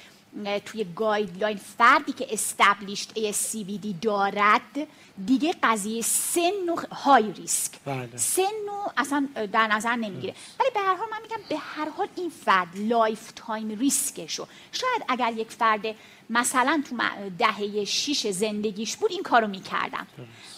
توی 0.65 0.86
guideline 0.95 1.58
فردی 1.78 2.12
که 2.12 2.28
established 2.34 3.32
ASCVD 3.32 3.88
دارد 4.02 4.88
دیگه 5.26 5.56
قضیه 5.63 6.02
سن 6.02 6.70
و 6.70 6.76
high 6.91 7.34
risk 7.34 7.72
بله. 7.86 8.18
سن 8.18 8.42
و 8.44 8.89
اصلا 8.98 9.28
در 9.52 9.68
نظر 9.68 9.96
نمی‌گیره. 9.96 10.36
ولی 10.60 10.70
به 10.74 10.80
هر 10.80 10.96
حال 10.96 11.08
من 11.12 11.18
میگم 11.22 11.38
به 11.50 11.58
هر 11.58 11.89
حال 11.89 12.08
این 12.15 12.30
فرد 12.30 12.68
lifetime 12.76 13.32
risk 13.36 13.69
شو 13.69 14.48
شاید 14.72 15.04
اگر 15.08 15.34
یک 15.34 15.52
فرد 15.52 15.96
مثلا 16.30 16.84
تو 16.89 16.96
دهه 17.39 17.86
شیش 17.86 18.28
زندگیش 18.28 18.98
بود 18.98 19.12
این 19.12 19.24
کارو 19.24 19.48
می‌کردم. 19.48 20.08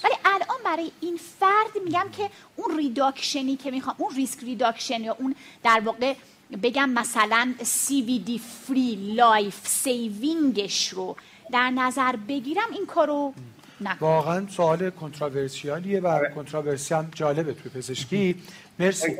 ولی 0.03 0.13
الان 0.25 0.57
برای 0.65 0.91
این 1.01 1.19
فرد 1.39 1.83
میگم 1.85 2.09
که 2.17 2.29
اون 2.55 2.77
reduction 2.77 3.47
ی 3.47 3.55
که 3.55 3.71
می‌خوام 3.71 3.95
اون 3.97 4.15
risk 4.15 4.39
reduction 4.39 5.03
یا 5.03 5.15
اون 5.19 5.35
در 5.63 5.81
واقع 5.85 6.15
بگم 6.63 6.89
مثلا 6.89 7.53
CVD 7.59 8.39
free 8.39 9.13
life 9.15 9.67
saving 9.67 10.59
ش 10.59 10.89
رو 10.89 11.15
در 11.51 11.69
نظر 11.69 12.15
بگیرم 12.27 12.71
این 12.71 12.85
کارو 12.85 13.33
نکنم. 13.81 13.97
واقعا 13.99 14.47
سوال 14.47 14.89
controversial 14.89 15.84
یه 15.84 15.99
و 15.99 16.29
controversy 16.35 16.93
هم 16.93 17.09
جالبه 17.15 17.53
توی 17.53 17.71
پزشکی. 17.71 18.35
مرسی. 18.79 19.17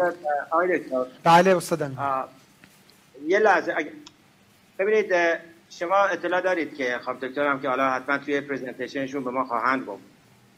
بله 1.24 1.58
استادم 1.58 2.28
یه 3.28 3.40
لحظه 3.40 3.74
اگه- 3.78 3.92
ببینید 4.80 5.14
شما 5.70 5.96
اطلاع 5.98 6.42
دارید 6.42 6.76
که 6.76 7.00
خب 7.06 7.26
دکتر 7.28 7.48
هم 7.48 7.62
که 7.62 7.70
حالا 7.70 7.92
حتما 7.92 8.18
توی 8.18 8.42
presentation 8.42 9.03
شون 9.03 9.24
به 9.24 9.32
ما 9.32 9.46
خواهند 9.46 9.86
گفت. 9.86 10.04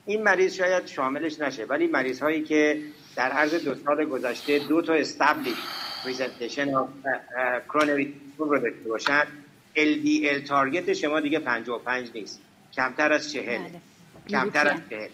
این 0.05 0.23
مریض 0.23 0.53
شاید 0.53 0.87
شاملش 0.87 1.39
نشه 1.39 1.65
ولی 1.65 1.87
مریض 1.87 2.19
هایی 2.21 2.43
که 2.43 2.81
در 3.15 3.29
عرض 3.31 3.53
دو 3.53 3.75
سال 3.85 4.05
گذشته 4.05 4.59
دو 4.59 4.81
تا 4.81 4.93
established 4.93 5.57
presentation 6.03 6.75
of 6.75 6.89
کرونری 7.69 8.13
رو 8.37 8.59
داشته 8.59 8.89
باشن. 8.89 9.23
LDL 9.75 10.47
تارگت 10.47 10.93
شما 10.93 11.19
دیگه 11.19 11.39
55 11.39 12.11
نیست. 12.15 12.39
کمتر 12.73 13.13
از 13.13 13.31
40 13.31 13.45
بله. 13.45 13.71
کمتر 14.29 14.67
از 14.67 14.73
یوروپیان. 14.73 15.01
40 15.01 15.09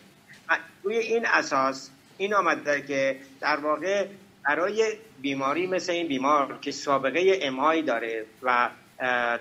و 0.50 0.58
روی 0.84 0.98
این 0.98 1.26
اساس 1.26 1.90
این 2.18 2.34
آمده 2.34 2.82
که 2.82 3.20
در 3.42 3.58
واقع 3.58 4.08
برای 4.46 4.94
بیماری 5.22 5.68
مثل 5.68 5.92
این 5.92 6.08
بیمار 6.08 6.58
که 6.62 6.72
سابقه 6.72 7.40
امای 7.42 7.82
داره 7.82 8.26
و 8.44 8.70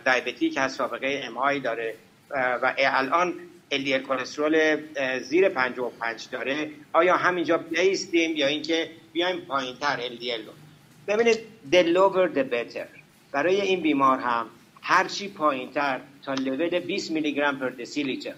دیابتیک 0.05 0.59
هست 0.59 0.77
سابقه 0.79 1.21
امای 1.25 1.61
داره 1.61 1.95
و 2.31 2.75
الان 2.79 3.35
LDL 3.73 4.09
کلسترول 4.09 4.77
زیر 5.21 5.49
55 5.49 6.29
داره 6.33 6.71
آیا 6.93 7.17
همینجا 7.17 7.59
بیستیم 7.59 8.37
یا 8.37 8.47
اینکه 8.47 8.91
بیایم 9.13 9.41
پایینتر 9.41 9.97
LDL 9.97 10.47
رو؟ 10.47 10.53
ببینید 11.09 11.39
the 11.73 11.83
lower 11.97 12.37
the 12.37 12.45
better. 12.53 12.87
برای 13.33 13.61
این 13.61 13.81
بیمار 13.81 14.19
هم 14.19 14.47
هرچی 14.83 15.29
پایینتر 15.29 16.01
تا 16.23 16.35
لول 16.35 16.81
20 16.81 17.11
میلی 17.11 17.33
گرم 17.33 17.59
per 17.59 17.69
deciliter 17.69 18.35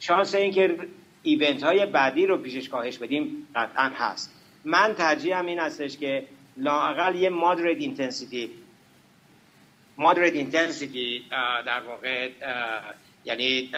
شانس 0.00 0.34
اینکه 0.34 0.76
event 1.22 1.62
های 1.62 1.86
بعدی 1.86 2.26
رو 2.26 2.36
پیشش 2.36 2.68
کاهش 2.68 2.98
بدیم 2.98 3.46
قطعا 3.56 3.90
هست. 3.94 4.34
من 4.64 4.94
ترجیحم 4.94 5.46
این 5.46 5.58
هستش 5.58 5.96
که 5.96 6.26
لاقل 6.56 7.14
یه 7.14 7.30
moderate 7.30 7.78
intensity 7.80 8.50
moderate 9.98 10.34
intensity 10.34 11.24
در 11.66 11.80
واقع 11.80 12.30
یعنی 13.24 13.70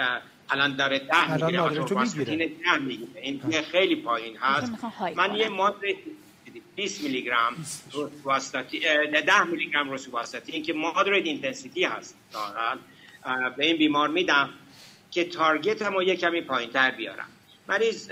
الان 0.51 0.77
داره 0.77 0.99
ده 0.99 1.45
می‌گیره. 1.47 1.69
moderate 1.69 3.17
این 3.23 3.63
خیلی 3.73 3.97
پایین 3.97 4.37
هست. 4.37 4.73
من 5.17 5.35
یه 5.35 5.49
کنم. 5.49 6.22
مادرید 6.73 6.93
20 6.93 7.03
میلی 7.03 7.23
گرم 7.23 7.57
روسواستی 7.93 8.81
10 8.81 9.45
میلی 9.45 9.71
گرم 9.71 9.91
روسواستی 9.91 10.63
که 10.63 10.73
مادرید 10.73 11.27
اینتنسیتی 11.27 11.85
هست. 11.85 12.17
اه، 13.25 13.57
به 13.57 13.67
این 13.67 13.77
بیمار 13.77 14.09
میدم 14.09 14.51
که 15.11 15.25
تارگت 15.25 15.83
هم 15.83 15.95
رو 15.95 16.03
یه 16.03 16.17
کمی 16.17 16.41
پایین 16.41 16.71
تر 16.71 16.91
بیارم 16.91 17.29
مریض 17.69 18.09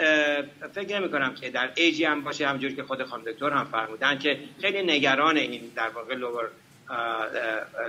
فکر 0.74 1.00
نمی 1.00 1.10
کنم 1.10 1.34
که 1.34 1.50
در 1.50 1.70
ایجی 1.76 2.04
هم 2.04 2.20
باشه. 2.24 2.48
همجور 2.48 2.72
که 2.72 2.82
خود 2.82 3.04
خانم 3.04 3.24
دکتر 3.24 3.50
هم 3.50 3.64
فرمودن 3.64 4.18
که 4.18 4.38
خیلی 4.60 4.82
نگران 4.82 5.36
این 5.36 5.72
در 5.76 5.88
واقع 5.88 6.14
لور 6.14 6.50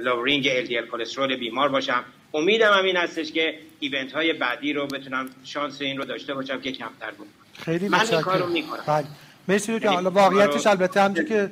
لورینگ 0.02 0.66
LDL 0.66 0.92
کلسترول 0.92 1.36
بیمار 1.36 1.70
باشم. 1.70 2.06
امیدم 2.34 2.74
هم 2.74 2.86
این 2.86 2.98
هستش 2.98 3.32
که 3.32 3.60
ایونت 3.80 4.14
های 4.14 4.34
بعدی 4.34 4.74
رو 4.74 4.88
بتونم 4.88 5.30
شانس 5.44 5.82
این 5.82 5.98
رو 5.98 6.06
داشته 6.06 6.34
باشم 6.34 6.62
که 6.62 6.72
کمتر 6.72 7.12
بود 7.12 7.28
خیلی 7.58 7.90
من 7.90 8.00
این. 8.00 8.22
کارو 8.22 8.48
می‌کنم. 8.48 9.06
مرسی 9.48 9.78
دکتر 9.78 9.90
حالا 9.90 10.10
واقعیتش 10.10 10.68
البته 10.68 11.02
همونجور 11.02 11.26
که 11.26 11.52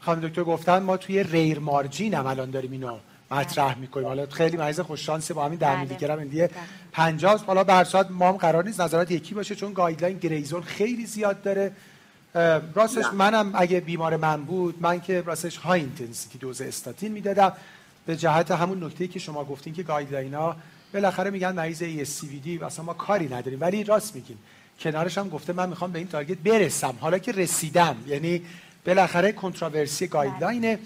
خانم 0.00 0.28
دکتر 0.28 0.44
گفتن 0.44 0.78
ما 0.78 0.96
توی 0.96 1.22
ریر 1.22 1.58
مارجین 1.58 2.14
هم 2.14 2.26
الان 2.26 2.50
داریم 2.50 2.72
اینو 2.72 2.98
مطرح 3.30 3.78
می‌کنیم. 3.78 4.06
حالا 4.06 4.26
خیلی 4.26 4.56
مریض 4.56 4.80
خوش 4.80 5.06
شانس 5.06 5.30
با 5.30 5.44
همین 5.44 5.58
در. 5.58 5.76
میلی 5.76 5.94
گرم 5.94 6.18
اندیه 6.18 6.46
بله. 6.46 6.56
50 6.92 7.44
حالا 7.46 7.84
صورت 7.84 8.10
ما 8.10 8.28
هم 8.28 8.36
قرار 8.36 8.64
نیست 8.64 8.80
نظرات 8.80 9.10
یکی 9.10 9.34
باشه 9.34 9.54
چون 9.54 9.72
گایدلاین 9.72 10.18
گریزون 10.18 10.62
خیلی 10.62 11.06
زیاد 11.06 11.42
داره. 11.42 11.72
راستش. 12.74 13.04
منم 13.12 13.50
اگه 13.54 13.80
بیمار 13.80 14.16
من 14.16 14.44
بود 14.44 14.76
من 14.80 15.00
که 15.00 15.20
راستش 15.20 15.56
های 15.56 15.80
اینتنسیتی 15.80 16.38
دوز 16.38 16.60
استاتین 16.60 17.12
می‌دادم. 17.12 17.52
به 18.06 18.16
جهت 18.16 18.50
همون 18.50 18.84
نکته 18.84 19.08
که 19.08 19.18
شما 19.18 19.44
گفتین 19.44 19.74
که 19.74 19.82
گایدلاین 19.82 20.34
ها 20.34 20.56
بالاخره 20.94 21.30
میگن 21.30 21.52
مریض 21.52 21.82
ASCVD 21.82 22.62
اصلا 22.62 22.84
ما 22.84 22.94
کاری 22.94 23.26
نداریم. 23.26 23.60
ولی 23.60 23.84
راست 23.84 24.14
میگین. 24.14 24.36
کنارش 24.80 25.18
هم 25.18 25.28
گفته 25.28 25.52
من 25.52 25.68
می‌خوام 25.68 25.92
به 25.92 25.98
این 25.98 26.08
target 26.08 26.38
برسم. 26.38 26.94
حالا 27.00 27.18
که 27.18 27.32
رسیدم 27.32 27.96
یعنی 28.06 28.42
بالاخره 28.86 29.32
controversy 29.32 30.06
guideline 30.06 30.71
ه 30.71 30.78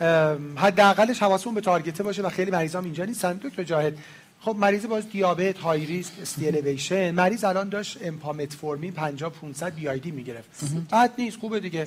ام، 0.00 0.58
حداقلش 0.58 1.22
حواسمون 1.22 1.54
به 1.54 1.60
target 1.60 1.96
ه 1.96 2.02
باشه 2.02 2.22
و 2.22 2.28
خیلی 2.28 2.50
مریضام 2.50 2.84
اینجا 2.84 3.04
نیستن. 3.04 3.32
دکتر 3.32 3.62
جاهد 3.62 3.98
خب 4.40 4.56
مریض 4.58 4.86
باز 4.86 5.10
دیابت 5.10 5.58
high 5.58 5.86
risk 5.86 6.12
ST 6.22 6.46
elevation 6.46 7.10
مریض 7.10 7.44
الان 7.44 7.68
داشت 7.68 7.98
empa 8.02 8.30
metformin 8.30 8.92
50 8.92 9.32
500 9.32 9.74
BID 9.74 10.10
می‌گرفت. 10.10 10.48
بد 10.92 11.10
نیست 11.18 11.38
خوبه 11.38 11.60
دیگه. 11.60 11.86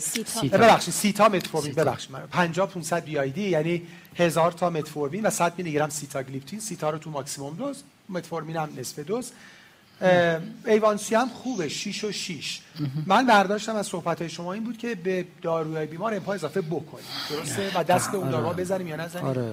ببخشید 0.52 0.94
sita 0.94 1.30
metformin 1.30 1.74
ببخشید 1.74 2.12
من 2.12 2.20
50 2.32 2.70
500 2.70 3.04
BID 3.06 3.50
یعنی 3.50 3.82
هزار 4.16 4.52
تا 4.52 4.70
متفورمین 4.70 5.26
و 5.26 5.30
100 5.30 5.54
میلی 5.58 5.72
گرم 5.72 5.90
سیتاگلیپتین 5.90 6.60
سیتا 6.60 6.90
رو 6.90 6.98
تو 6.98 7.10
ماکسیموم 7.10 7.56
دوز 7.56 7.84
متفورمین 8.10 8.56
هم 8.56 8.70
نصف 8.78 9.00
دوز. 9.00 9.32
A1C 10.66 11.03
ای 11.03 11.16
هم 11.16 11.30
خوبه 11.30 11.70
6 11.70 12.04
و 12.04 12.12
6 12.12 12.60
من 13.06 13.26
برداشتم 13.26 13.76
از 13.76 13.88
صحبت 13.88 14.20
های 14.20 14.30
شما 14.30 14.54
این 14.54 14.64
بود 14.64 14.78
که 14.78 14.96
به 14.96 15.26
داروهای 15.42 15.86
بیمار 15.86 16.14
امپا 16.14 16.34
اضافه 16.34 16.62
بکنیم. 16.62 17.06
درسته؟ 17.30 17.80
و 17.80 17.84
دست 17.84 18.12
به 18.12 18.18
اون 18.18 18.30
داروها 18.30 18.54
بزنیم 18.54 18.88
یا 18.88 18.96
نزنیم؟ 18.96 19.26
آره. 19.26 19.52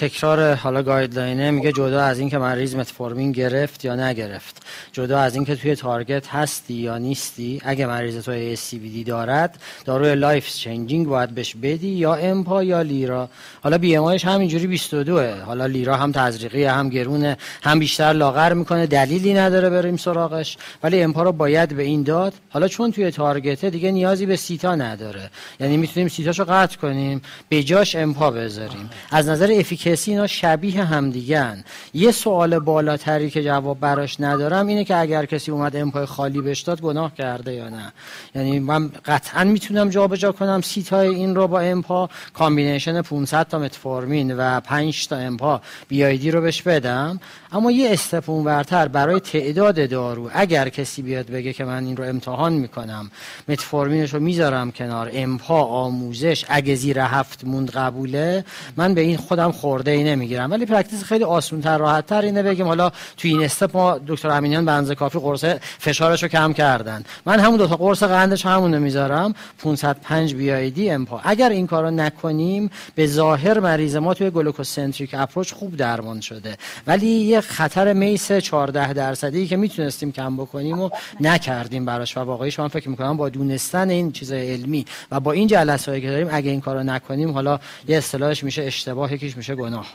تکرار 0.00 0.54
حالا 0.54 0.82
guideline 0.82 1.43
ه 1.43 1.50
میگه 1.50 1.72
جدا 1.72 2.02
از 2.02 2.18
اینکه 2.18 2.38
مریض 2.38 2.74
متفورمین 2.74 3.32
گرفت 3.32 3.84
یا 3.84 3.96
نگرفت. 3.96 4.62
جدا 4.92 5.18
از 5.18 5.34
اینکه 5.34 5.56
توی 5.56 5.76
target 5.76 6.26
هستی 6.26 6.74
یا 6.74 6.98
نیستی 6.98 7.60
اگه 7.64 7.86
مریض 7.86 8.24
تو 8.24 8.54
ASCVD 8.56 9.06
دارد 9.06 9.58
داروی 9.84 10.14
life 10.14 10.48
changing 10.48 11.06
باید 11.06 11.30
بهش 11.30 11.56
بدی 11.62 11.88
یا 11.88 12.14
امپا 12.14 12.62
یا 12.62 12.82
لیرا. 12.82 13.28
حالا 13.62 13.78
BMI 13.78 14.04
همینجوری 14.04 14.66
22 14.66 15.20
حالا 15.20 15.66
لیرا 15.66 15.96
هم 15.96 16.12
تزریقی 16.12 16.64
هم 16.64 16.88
گرونه 16.88 17.36
هم 17.62 17.78
بیشتر 17.78 18.12
لاغر 18.12 18.52
می‌کنه. 18.52 18.86
دلیلی 18.86 19.34
نداره. 19.34 19.65
بریم 19.70 19.96
سراغش؟ 19.96 20.56
ولی 20.82 21.02
امپا 21.02 21.22
رو 21.22 21.32
باید 21.32 21.76
به 21.76 21.82
این 21.82 22.02
داد. 22.02 22.32
حالا 22.50 22.68
چون 22.68 22.92
توی 22.92 23.10
target 23.10 23.61
ه 23.61 23.70
دیگه 23.70 23.90
نیازی 23.90 24.26
به 24.26 24.36
سیتا 24.36 24.74
نداره. 24.74 25.30
یعنی 25.60 25.76
می‌تونیم 25.76 26.08
سیتاشو 26.08 26.44
قطع 26.44 26.76
کنیم 26.76 27.22
به 27.48 27.62
جاش 27.62 27.96
امپا 27.96 28.30
بذاریم. 28.30 28.90
از 29.10 29.28
نظر 29.28 29.54
efficacy 29.58 30.10
اینا 30.10 30.26
شبیه 30.26 30.84
همدیگن 30.84 31.64
یه 31.94 32.12
سوال 32.12 32.58
بالاتری 32.58 33.30
که 33.30 33.44
جواب 33.44 33.80
براش 33.80 34.20
ندارم 34.20 34.66
اینه 34.66 34.84
که 34.84 34.96
اگر 34.96 35.24
کسی 35.24 35.50
اومد 35.50 35.76
امپای 35.76 36.06
خالی 36.06 36.40
بهش 36.40 36.60
داد 36.60 36.80
گناه 36.80 37.14
کرده 37.14 37.52
یا 37.52 37.68
نه؟ 37.68 37.92
یعنی 38.34 38.58
من 38.58 38.90
قطعا 39.04 39.44
می‌تونم 39.44 39.88
جابجا 39.88 40.32
کنم 40.32 40.60
سیتای 40.60 41.08
این 41.08 41.34
رو 41.34 41.48
با 41.48 41.60
امپا. 41.60 42.08
combination 42.34 43.02
500 43.02 43.48
تا 43.48 43.58
متفورمین 43.58 44.36
و 44.36 44.60
5 44.60 45.08
تا 45.08 45.16
امپا 45.16 45.60
BID 45.88 46.30
رو 46.30 46.40
بهش 46.40 46.62
بدم. 46.62 47.20
اما 47.52 47.70
یه 47.70 47.90
step 47.90 48.30
اونورتر 48.30 48.88
برای 48.88 49.20
تعداد 49.20 49.55
دارو. 49.56 50.30
اگر 50.34 50.68
کسی 50.68 51.02
بیاد 51.02 51.26
بگه 51.26 51.52
که 51.52 51.64
من 51.64 51.84
این 51.84 51.96
رو 51.96 52.04
امتحان 52.04 52.52
می‌کنم 52.52 53.10
متفورمینش 53.48 54.14
رو 54.14 54.20
می‌ذارم 54.20 54.72
کنار. 54.72 55.10
امپا 55.12 55.64
آموزش. 55.64 56.44
اگه 56.48 56.74
زیر 56.74 56.98
هفت 56.98 57.44
موند 57.44 57.70
قبوله 57.70 58.44
من 58.76 58.94
به 58.94 59.00
این 59.00 59.16
خودم 59.16 59.52
خرده‌ای 59.52 60.04
نمی‌گیرم. 60.04 60.50
ولی 60.50 60.66
practice 60.66 61.04
خیلی 61.04 61.24
آسون 61.24 61.60
تر 61.60 61.78
راحت 61.78 62.06
تر 62.06 62.22
اینه 62.22 62.42
بگیم 62.42 62.66
حالا 62.66 62.92
توی 63.16 63.30
این 63.30 63.44
step 63.44 63.76
ما 63.76 64.00
دکتر 64.06 64.28
امینیان 64.28 64.64
بنز 64.64 64.92
کافی 64.92 65.18
قرص 65.18 65.44
فشارش 65.78 66.22
رو 66.22 66.28
کم 66.28 66.52
کردن. 66.52 67.04
من 67.26 67.40
همون 67.40 67.56
دو 67.56 67.66
تا 67.66 67.76
قرص 67.76 68.02
قندش 68.02 68.46
همونو 68.46 68.80
می‌ذارم. 68.80 69.34
505 69.58 70.34
BID 70.34 70.90
امپا. 70.90 71.20
اگر 71.24 71.48
این 71.48 71.66
کارو 71.66 71.90
نکنیم 71.90 72.70
به 72.94 73.06
ظاهر 73.06 73.60
مریض 73.60 73.96
ما 73.96 74.14
توی 74.14 74.30
glucocentric 74.30 75.14
approach 75.18 75.52
خوب 75.52 75.76
درمان 75.76 76.20
شده. 76.20 76.56
ولی 76.86 77.06
یه 77.06 77.40
خطر 77.40 77.92
MACE 77.92 78.32
14 78.32 78.92
درصدی 78.92 79.45
که 79.46 79.56
می‌تونستیم 79.56 80.12
کم 80.12 80.36
بکنیم 80.36 80.80
و 80.80 80.90
نکردیم 81.20 81.84
براش. 81.84 82.16
و 82.16 82.20
واقعی 82.20 82.52
من 82.58 82.68
فکر 82.68 82.88
می‌کنم 82.88 83.16
با 83.16 83.28
دونستن 83.28 83.90
این 83.90 84.12
چیزای 84.12 84.52
علمی 84.52 84.86
و 85.10 85.20
با 85.20 85.32
این 85.32 85.48
جلسه 85.48 86.00
که 86.00 86.10
داریم 86.10 86.28
اگه 86.32 86.50
این 86.50 86.60
کارو 86.60 86.82
نکنیم 86.82 87.30
حالا 87.30 87.60
یه 87.88 87.96
اصطلاحش 87.96 88.44
میشه 88.44 88.62
اشتباه 88.62 89.12
یکیش 89.12 89.36
میشه 89.36 89.54
گناه. 89.54 89.86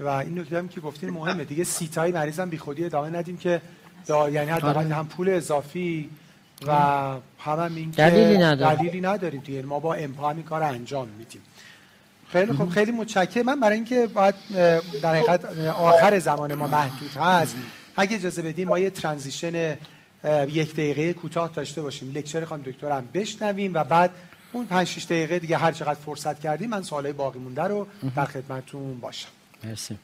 و 0.00 0.08
این 0.08 0.38
نکته 0.38 0.58
هم 0.58 0.68
که 0.68 0.80
گفتین 0.80 1.10
مهمه. 1.10 1.44
دیگه 1.44 1.64
سیتای 1.64 2.12
مریضم 2.12 2.50
بی 2.50 2.58
خودی 2.58 2.84
ادامه 2.84 3.18
ندیم 3.18 3.36
که 3.36 3.60
دا 4.06 4.30
یعنی 4.30 4.50
حداقل 4.50 4.84
آره. 4.84 4.94
هم 4.94 5.08
پول 5.08 5.28
اضافی 5.28 6.10
و 6.66 6.72
هم, 6.72 7.20
هم 7.38 7.74
این 7.76 7.90
دلیلی 7.90 8.38
نداره. 8.38 8.76
دلیلی 8.76 9.00
نداریم 9.00 9.40
دیگه. 9.40 9.62
ما 9.62 9.80
با 9.80 9.94
امپا 9.94 10.34
کار 10.48 10.62
انجام 10.62 11.08
میدیم. 11.18 11.40
خیلی 12.28 12.52
خوب 12.52 12.68
خیلی 12.68 12.92
متشکرم. 12.92 13.46
من 13.46 13.60
برای 13.60 13.74
اینکه 13.74 14.06
باید 14.06 14.34
در 15.02 15.14
حقیقت 15.14 15.44
آخر 15.68 16.18
زمان 16.18 16.54
ما 16.54 16.66
محدود 16.66 17.10
هست. 17.16 17.56
اگه 17.96 18.16
اجازه 18.16 18.42
بدیم 18.42 18.68
ما 18.68 18.78
یه 18.78 18.90
ترانزیشن 18.90 19.76
یک 20.48 20.72
دقیقه 20.72 21.12
کوتاه 21.12 21.50
داشته 21.54 21.82
باشیم. 21.82 22.12
لکچر 22.12 22.44
خانم 22.44 22.62
دکتر 22.62 22.90
هم 22.90 23.08
بشنویم 23.14 23.74
و 23.74 23.84
بعد 23.84 24.10
اون 24.52 24.66
5 24.66 24.86
6 24.86 25.04
دقیقه 25.04 25.38
دیگه 25.38 25.56
هر 25.56 25.72
چقدر 25.72 25.94
فرصت 25.94 26.40
کردیم 26.40 26.70
من 26.70 26.82
سوالای 26.82 27.12
باقی 27.12 27.38
مونده 27.38 27.62
رو 27.62 27.86
در 28.16 28.24
خدمتتون 28.24 29.00
باشم. 29.00 29.28
مرسی. 29.64 29.98